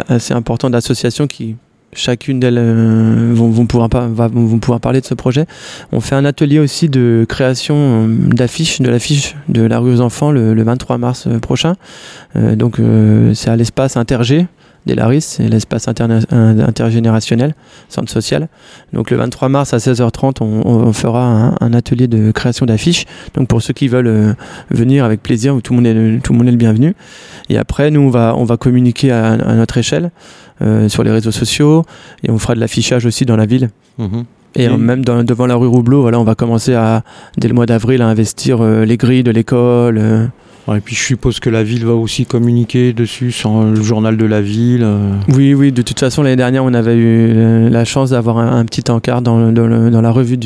assez 0.07 0.33
important 0.33 0.69
d'associations 0.69 1.27
qui 1.27 1.57
chacune 1.95 2.39
d'elles 2.39 2.57
euh, 2.57 3.31
vont, 3.33 3.65
pouvoir, 3.65 3.89
vont, 3.89 4.59
pouvoir 4.59 4.79
parler 4.79 5.01
de 5.01 5.05
ce 5.05 5.13
projet. 5.13 5.45
On 5.91 6.01
fait 6.01 6.15
un 6.15 6.25
atelier 6.25 6.59
aussi 6.59 6.89
de 6.89 7.25
création 7.27 7.75
euh, 7.75 8.07
d'affiches, 8.07 8.81
de 8.81 8.89
l'affiche 8.89 9.35
de 9.49 9.63
la 9.63 9.79
rue 9.79 9.93
aux 9.93 10.01
enfants 10.01 10.31
le, 10.31 10.61
23 10.63 10.97
mars 10.97 11.25
euh, 11.27 11.39
prochain. 11.39 11.75
donc 12.35 12.79
c'est 13.33 13.49
à 13.49 13.55
l'espace 13.55 13.97
Intergé 13.97 14.47
des 14.85 14.95
Laris, 14.95 15.21
c'est 15.21 15.47
l'espace 15.47 15.87
intergénérationnel, 15.87 17.55
centre 17.87 18.11
social. 18.11 18.49
Donc 18.91 19.11
le 19.11 19.17
23 19.17 19.47
mars 19.47 19.73
à 19.73 19.77
16h30, 19.77 20.41
on, 20.41 20.91
fera 20.91 21.55
un, 21.61 21.73
atelier 21.73 22.07
de 22.07 22.31
création 22.31 22.65
d'affiches. 22.65 23.05
Donc 23.33 23.47
pour 23.47 23.61
ceux 23.61 23.73
qui 23.73 23.87
veulent 23.87 24.35
venir 24.71 25.05
avec 25.05 25.23
plaisir, 25.23 25.57
tout 25.63 25.73
le 25.73 25.77
monde 25.77 25.87
est, 25.87 26.19
tout 26.21 26.33
le, 26.33 26.37
monde 26.37 26.47
est 26.49 26.51
le 26.51 26.57
bienvenu. 26.57 26.95
Et 27.47 27.57
après, 27.57 27.91
nous, 27.91 28.01
on 28.01 28.09
va, 28.09 28.33
on 28.35 28.43
va 28.43 28.57
communiquer 28.57 29.11
à 29.11 29.37
notre 29.55 29.77
échelle. 29.77 30.11
Euh, 30.61 30.87
sur 30.87 31.03
les 31.03 31.09
réseaux 31.09 31.31
sociaux 31.31 31.83
et 32.21 32.29
on 32.29 32.37
fera 32.37 32.53
de 32.53 32.59
l'affichage 32.59 33.07
aussi 33.07 33.25
dans 33.25 33.35
la 33.35 33.47
ville. 33.47 33.69
Mhm. 33.97 34.23
Et, 34.55 34.69
même 34.69 35.03
devant 35.03 35.47
la 35.47 35.55
rue 35.55 35.67
Roubleau, 35.67 36.01
voilà, 36.01 36.19
on 36.19 36.23
va 36.23 36.35
commencer 36.35 36.75
à, 36.75 37.01
dès 37.39 37.47
le 37.47 37.55
mois 37.55 37.65
d'avril 37.65 38.03
à 38.03 38.07
investir 38.07 38.61
euh, 38.61 38.85
les 38.85 38.97
grilles 38.97 39.23
de 39.23 39.31
l'école. 39.31 40.29
Euh, 40.69 40.75
et 40.75 40.79
puis 40.79 40.95
je 40.95 41.01
suppose 41.01 41.39
que 41.39 41.49
la 41.49 41.63
ville 41.63 41.85
va 41.85 41.93
aussi 41.93 42.25
communiquer 42.25 42.93
dessus 42.93 43.31
sur 43.31 43.63
le 43.63 43.81
journal 43.81 44.17
de 44.17 44.25
la 44.25 44.41
ville. 44.41 44.83
Euh. 44.83 45.15
Oui, 45.35 45.53
oui, 45.53 45.71
de 45.71 45.81
toute 45.81 45.99
façon 45.99 46.23
l'année 46.23 46.35
dernière 46.35 46.63
on 46.63 46.73
avait 46.73 46.95
eu 46.95 47.69
la 47.69 47.85
chance 47.85 48.11
d'avoir 48.11 48.37
un, 48.37 48.65
petit 48.65 48.89
encart 48.89 49.21
dans, 49.21 49.51
dans, 49.51 50.01
la 50.01 50.11
revue 50.11 50.37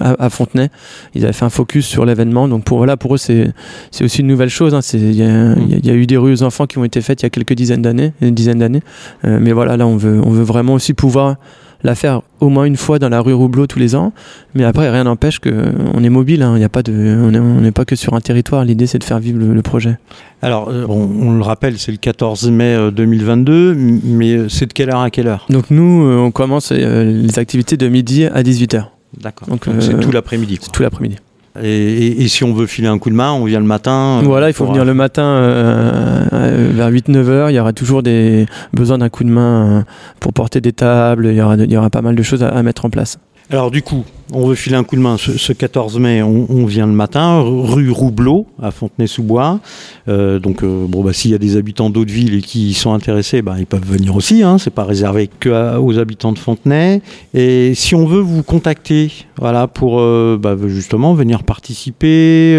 à, 0.00 0.30
Fontenay. 0.30 0.68
Ils 1.14 1.24
avaient 1.24 1.32
fait 1.32 1.44
un 1.44 1.50
focus 1.50 1.86
sur 1.86 2.04
l'événement, 2.04 2.48
donc 2.48 2.64
pour, 2.64 2.78
voilà, 2.78 2.96
pour 2.96 3.14
eux 3.14 3.18
c'est 3.18 3.52
aussi 4.00 4.20
une 4.20 4.26
nouvelle 4.26 4.50
chose. 4.50 4.74
Hein. 4.74 4.80
Il 4.92 5.14
y, 5.14 5.90
a 5.90 5.94
eu 5.94 6.06
des 6.06 6.16
rues 6.16 6.32
aux 6.32 6.42
enfants 6.42 6.66
qui 6.66 6.78
ont 6.78 6.84
été 6.84 7.00
faites 7.00 7.22
il 7.22 7.24
y 7.24 7.26
a 7.26 7.30
quelques 7.30 7.54
dizaines 7.54 7.82
d'années. 7.82 8.12
Euh, 8.22 9.38
mais 9.40 9.52
voilà, 9.52 9.76
là 9.76 9.86
on 9.86 9.96
veut, 9.96 10.20
on 10.24 10.30
veut 10.30 10.44
vraiment 10.44 10.74
aussi 10.74 10.94
pouvoir 10.94 11.36
la 11.84 11.94
faire 11.94 12.22
au 12.40 12.48
moins 12.48 12.64
une 12.64 12.76
fois 12.76 12.98
dans 12.98 13.08
la 13.08 13.20
rue 13.20 13.32
Roublot 13.32 13.66
tous 13.66 13.78
les 13.78 13.94
ans. 13.94 14.12
Mais 14.54 14.64
après, 14.64 14.90
rien 14.90 15.04
n'empêche 15.04 15.38
qu'on 15.38 16.02
est 16.02 16.08
mobile. 16.08 16.42
Hein. 16.42 16.60
A 16.60 16.68
pas 16.68 16.82
de, 16.82 16.92
on 16.92 17.60
n'est 17.60 17.72
pas 17.72 17.84
que 17.84 17.96
sur 17.96 18.14
un 18.14 18.20
territoire. 18.20 18.64
L'idée, 18.64 18.86
c'est 18.86 18.98
de 18.98 19.04
faire 19.04 19.18
vivre 19.18 19.38
le, 19.38 19.62
projet. 19.62 19.98
Alors, 20.42 20.68
euh, 20.68 20.86
on 20.88 21.32
le 21.32 21.42
rappelle, 21.42 21.78
c'est 21.78 21.92
le 21.92 21.98
14 21.98 22.50
mai 22.50 22.90
2022, 22.92 23.74
mais 23.74 24.48
c'est 24.48 24.66
de 24.66 24.72
quelle 24.72 24.90
heure 24.90 25.00
à 25.00 25.10
quelle 25.10 25.28
heure? 25.28 25.46
Donc 25.50 25.70
nous, 25.70 26.04
on 26.04 26.30
commence 26.30 26.72
les 26.72 27.38
activités 27.38 27.76
de 27.76 27.88
midi 27.88 28.26
à 28.26 28.42
18h. 28.42 28.86
D'accord. 29.20 29.48
Donc 29.48 29.66
c'est 29.80 30.00
tout 30.00 30.10
l'après-midi. 30.10 30.58
C'est 30.60 30.72
tout 30.72 30.82
l'après-midi. 30.82 31.16
Et, 31.60 32.28
si 32.28 32.44
on 32.44 32.54
veut 32.54 32.66
filer 32.66 32.88
un 32.88 32.98
coup 32.98 33.10
de 33.10 33.14
main, 33.14 33.32
on 33.32 33.44
vient 33.44 33.60
le 33.60 33.66
matin. 33.66 34.20
Euh, 34.20 34.24
voilà, 34.24 34.48
il 34.48 34.54
faut 34.54 34.66
venir 34.66 34.84
le 34.84 34.94
matin 34.94 35.24
euh, 35.24 36.24
euh, 36.32 36.70
vers 36.72 36.90
8-9 36.90 37.16
heures. 37.28 37.50
Il 37.50 37.54
y 37.54 37.60
aura 37.60 37.72
toujours 37.72 38.02
des 38.02 38.46
besoins 38.72 38.98
d'un 38.98 39.10
coup 39.10 39.24
de 39.24 39.28
main 39.28 39.84
pour 40.18 40.32
porter 40.32 40.60
des 40.60 40.72
tables. 40.72 41.26
Il 41.26 41.34
y 41.34 41.42
aura, 41.42 41.56
il 41.56 41.70
y 41.70 41.76
aura 41.76 41.90
pas 41.90 42.02
mal 42.02 42.14
de 42.14 42.22
choses 42.22 42.42
à 42.42 42.62
mettre 42.62 42.86
en 42.86 42.90
place. 42.90 43.18
Alors 43.50 43.70
du 43.70 43.82
coup, 43.82 44.04
on 44.34 44.46
veut 44.46 44.54
filer 44.54 44.76
un 44.76 44.84
coup 44.84 44.96
de 44.96 45.00
main. 45.00 45.16
Ce, 45.18 45.52
14 45.52 45.98
mai, 45.98 46.22
on, 46.22 46.66
vient 46.66 46.86
le 46.86 46.92
matin, 46.92 47.40
rue 47.40 47.90
Roublot, 47.90 48.46
à 48.60 48.70
Fontenay-sous-Bois. 48.70 49.60
Euh, 50.08 50.38
donc 50.38 50.62
euh, 50.62 50.86
bon, 50.88 51.02
bah, 51.02 51.12
s'il 51.12 51.30
y 51.30 51.34
a 51.34 51.38
des 51.38 51.56
habitants 51.56 51.90
d'autres 51.90 52.12
villes 52.12 52.42
qui 52.42 52.68
y 52.68 52.74
sont 52.74 52.92
intéressés, 52.92 53.42
bah, 53.42 53.56
ils 53.58 53.66
peuvent 53.66 53.84
venir 53.84 54.16
aussi. 54.16 54.42
Hein, 54.42 54.58
c'est 54.58 54.70
pas 54.70 54.84
réservé 54.84 55.28
que 55.40 55.78
aux 55.78 55.98
habitants 55.98 56.32
de 56.32 56.38
Fontenay. 56.38 57.02
Et 57.34 57.74
si 57.74 57.94
on 57.94 58.06
veut 58.06 58.20
vous 58.20 58.42
contacter, 58.42 59.12
voilà, 59.38 59.66
pour 59.66 60.00
euh, 60.00 60.38
bah, 60.40 60.56
justement 60.66 61.14
venir 61.14 61.44
participer, 61.44 62.58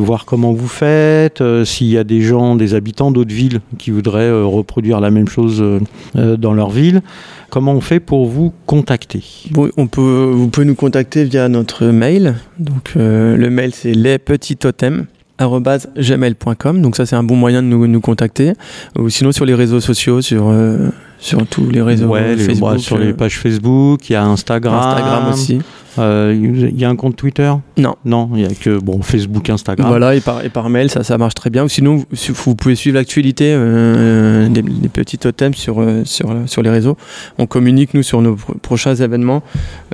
voir 0.00 0.24
comment 0.24 0.52
vous 0.52 0.68
faites, 0.68 1.42
s'il 1.64 1.88
y 1.88 1.98
a 1.98 2.04
des 2.04 2.20
gens, 2.20 2.56
des 2.56 2.74
habitants 2.74 3.10
d'autres 3.10 3.34
villes 3.34 3.60
qui 3.78 3.90
voudraient 3.90 4.30
reproduire 4.42 5.00
la 5.00 5.10
même 5.10 5.28
chose 5.28 5.62
dans 6.14 6.52
leur 6.52 6.70
ville 6.70 7.02
comment 7.54 7.72
on 7.72 7.80
fait 7.80 8.00
pour 8.00 8.26
vous 8.26 8.52
contacter? 8.66 9.22
Vous 9.52 9.86
pouvez 9.86 10.64
nous 10.64 10.74
contacter 10.74 10.83
via 11.24 11.48
notre 11.48 11.86
mail. 11.86 12.34
Donc, 12.58 12.92
euh, 12.96 13.36
le 13.36 13.50
mail, 13.50 13.72
c'est 13.74 13.92
lespetitstotems.gmail.com. 13.92 16.82
Donc, 16.82 16.96
ça, 16.96 17.06
c'est 17.06 17.14
un 17.16 17.22
bon 17.22 17.36
moyen 17.36 17.62
de 17.62 17.68
nous, 17.68 17.86
nous, 17.86 18.00
contacter. 18.00 18.54
Ou 18.98 19.08
sinon, 19.08 19.30
sur 19.32 19.44
les 19.44 19.54
réseaux 19.54 19.80
sociaux, 19.80 20.20
sur, 20.22 20.48
euh, 20.48 20.88
sur 21.18 21.46
tous 21.46 21.70
les 21.70 21.82
réseaux. 21.82 22.08
Ouais, 22.08 22.36
Facebook, 22.36 22.80
sur 22.80 22.98
les 22.98 23.12
euh, 23.12 23.14
pages 23.14 23.38
Facebook, 23.38 24.08
il 24.08 24.14
y 24.14 24.16
a 24.16 24.24
Instagram. 24.24 24.74
Instagram 24.74 25.32
aussi. 25.32 25.60
Il 25.96 26.02
euh, 26.02 26.70
y 26.74 26.84
a 26.84 26.88
un 26.88 26.96
compte 26.96 27.16
Twitter? 27.16 27.52
Non. 27.76 27.94
Non, 28.04 28.30
il 28.34 28.38
n'y 28.38 28.44
a 28.44 28.54
que 28.54 28.78
bon, 28.78 29.00
Facebook, 29.02 29.48
Instagram. 29.48 29.88
Voilà, 29.88 30.14
et 30.14 30.20
par, 30.20 30.44
et 30.44 30.48
par 30.48 30.68
mail, 30.68 30.90
ça, 30.90 31.04
ça 31.04 31.18
marche 31.18 31.34
très 31.34 31.50
bien. 31.50 31.64
Ou 31.64 31.68
sinon, 31.68 32.04
vous, 32.10 32.54
pouvez 32.56 32.74
suivre 32.74 32.96
l'actualité 32.96 33.52
euh, 33.56 34.48
des, 34.48 34.62
petits 34.88 35.18
totems 35.18 35.54
sur, 35.54 35.80
euh, 35.80 36.02
sur, 36.04 36.34
sur 36.46 36.62
les 36.62 36.70
réseaux. 36.70 36.96
On 37.38 37.46
communique, 37.46 37.94
nous, 37.94 38.02
sur 38.02 38.22
nos 38.22 38.36
prochains 38.62 38.94
événements. 38.94 39.42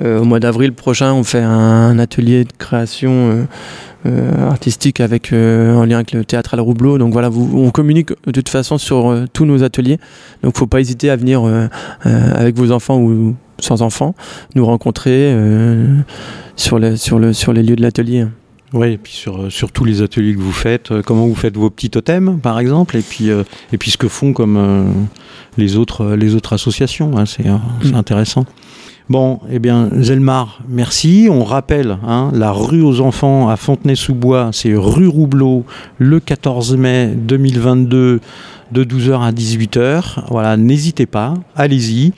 au 0.03 0.23
mois 0.23 0.39
d'avril 0.39 0.73
prochain, 0.73 1.13
on 1.13 1.23
fait 1.23 1.41
un, 1.41 1.99
atelier 1.99 2.45
de 2.45 2.53
création. 2.57 3.47
artistique 4.49 4.99
avec 4.99 5.31
en 5.31 5.85
lien 5.85 5.97
avec 5.97 6.13
le 6.13 6.25
théâtre 6.25 6.55
à 6.55 6.57
la 6.57 6.63
Roubleau. 6.63 6.97
Donc 6.97 7.13
voilà, 7.13 7.29
vous, 7.29 7.51
on 7.53 7.69
communique 7.69 8.09
de 8.25 8.31
toute 8.31 8.49
façon 8.49 8.79
sur 8.79 9.15
tous 9.33 9.45
nos 9.45 9.61
ateliers. 9.61 9.99
Donc 10.41 10.57
faut 10.57 10.65
pas 10.65 10.79
hésiter 10.79 11.11
à 11.11 11.15
venir 11.15 11.43
avec 12.03 12.57
vos 12.57 12.71
enfants 12.71 12.97
ou 12.97 13.35
sans 13.61 13.81
enfants, 13.81 14.15
nous 14.55 14.65
rencontrer 14.65 15.33
euh, 15.33 15.97
sur, 16.55 16.79
les, 16.79 16.97
sur, 16.97 17.19
le, 17.19 17.33
sur 17.33 17.53
les 17.53 17.63
lieux 17.63 17.75
de 17.75 17.81
l'atelier. 17.81 18.25
Oui, 18.73 18.93
et 18.93 18.97
puis 18.97 19.13
sur, 19.13 19.43
euh, 19.43 19.49
sur 19.49 19.71
tous 19.71 19.83
les 19.83 20.01
ateliers 20.01 20.33
que 20.33 20.39
vous 20.39 20.51
faites, 20.51 20.91
euh, 20.91 21.01
comment 21.01 21.27
vous 21.27 21.35
faites 21.35 21.57
vos 21.57 21.69
petits 21.69 21.89
totems, 21.89 22.39
par 22.39 22.59
exemple, 22.59 22.97
et 22.97 23.01
puis, 23.01 23.29
et 23.29 23.77
puis 23.77 23.91
ce 23.91 23.97
que 23.97 24.07
font 24.07 24.33
comme 24.33 24.93
les, 25.57 25.77
autres, 25.77 26.15
les 26.15 26.35
autres 26.35 26.53
associations. 26.53 27.17
Hein, 27.17 27.25
c'est 27.25 27.45
mm. 27.45 27.95
intéressant. 27.95 28.45
Bon, 29.09 29.41
eh 29.51 29.59
bien, 29.59 29.89
Zelmar, 29.99 30.61
merci. 30.69 31.27
On 31.29 31.43
rappelle 31.43 31.97
hein, 32.07 32.31
la 32.33 32.51
rue 32.53 32.81
aux 32.81 33.01
enfants 33.01 33.49
à 33.49 33.57
Fontenay-sous-Bois, 33.57 34.51
c'est 34.53 34.73
rue 34.73 35.09
Roublot, 35.09 35.65
le 35.97 36.21
14 36.21 36.77
mai 36.77 37.07
2022, 37.17 38.21
de 38.71 38.83
12h 38.83 39.21
à 39.21 39.31
18h. 39.33 40.29
Voilà, 40.29 40.55
n'hésitez 40.55 41.07
pas, 41.07 41.33
allez-y. 41.57 42.13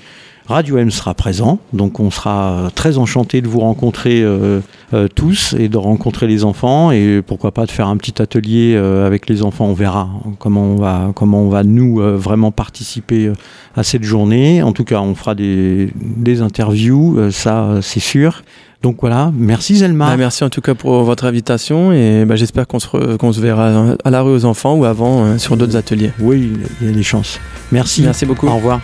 Radio 0.47 0.77
M 0.77 0.91
sera 0.91 1.13
présent, 1.13 1.59
donc 1.71 2.01
on 2.01 2.11
sera 2.11 2.69
très 2.75 2.97
enchanté 2.97 3.41
de 3.41 3.47
vous 3.47 3.61
rencontrer 3.61 4.21
euh, 4.21 4.59
euh, 4.93 5.07
tous 5.07 5.55
et 5.57 5.69
de 5.69 5.77
rencontrer 5.77 6.27
les 6.27 6.43
enfants 6.43 6.91
et 6.91 7.21
pourquoi 7.25 7.53
pas 7.53 7.65
de 7.65 7.71
faire 7.71 7.87
un 7.87 7.95
petit 7.95 8.21
atelier 8.21 8.73
euh, 8.75 9.07
avec 9.07 9.29
les 9.29 9.41
enfants. 9.41 9.67
On 9.67 9.73
verra 9.73 10.09
comment 10.39 10.63
on 10.63 10.75
va, 10.75 11.11
comment 11.15 11.43
on 11.43 11.49
va 11.49 11.63
nous 11.63 12.01
vraiment 12.17 12.51
participer 12.51 13.31
à 13.77 13.83
cette 13.83 14.03
journée. 14.03 14.61
En 14.61 14.73
tout 14.73 14.83
cas, 14.83 14.99
on 14.99 15.15
fera 15.15 15.33
des, 15.33 15.91
interviews, 16.41 17.31
ça 17.31 17.79
c'est 17.81 18.01
sûr. 18.01 18.43
Donc 18.81 18.97
voilà, 18.99 19.31
merci 19.33 19.77
Zelma. 19.77 20.07
Bah, 20.07 20.17
merci 20.17 20.43
en 20.43 20.49
tout 20.49 20.59
cas 20.59 20.75
pour 20.75 21.03
votre 21.03 21.23
invitation 21.23 21.93
et 21.93 22.25
bah, 22.25 22.35
j'espère 22.35 22.67
qu'on 22.67 22.79
se, 22.79 22.89
se, 22.89 23.39
verra 23.39 23.95
à 24.03 24.09
la 24.09 24.21
rue 24.21 24.33
aux 24.33 24.43
enfants 24.43 24.75
ou 24.75 24.83
avant 24.83 25.37
sur 25.37 25.55
d'autres 25.55 25.77
ateliers. 25.77 26.11
Oui, 26.19 26.51
il 26.81 26.87
y 26.87 26.89
a 26.89 26.93
des 26.93 27.03
chances. 27.03 27.39
Merci. 27.71 28.01
Merci 28.01 28.25
beaucoup. 28.25 28.47
Au 28.47 28.55
revoir. 28.55 28.81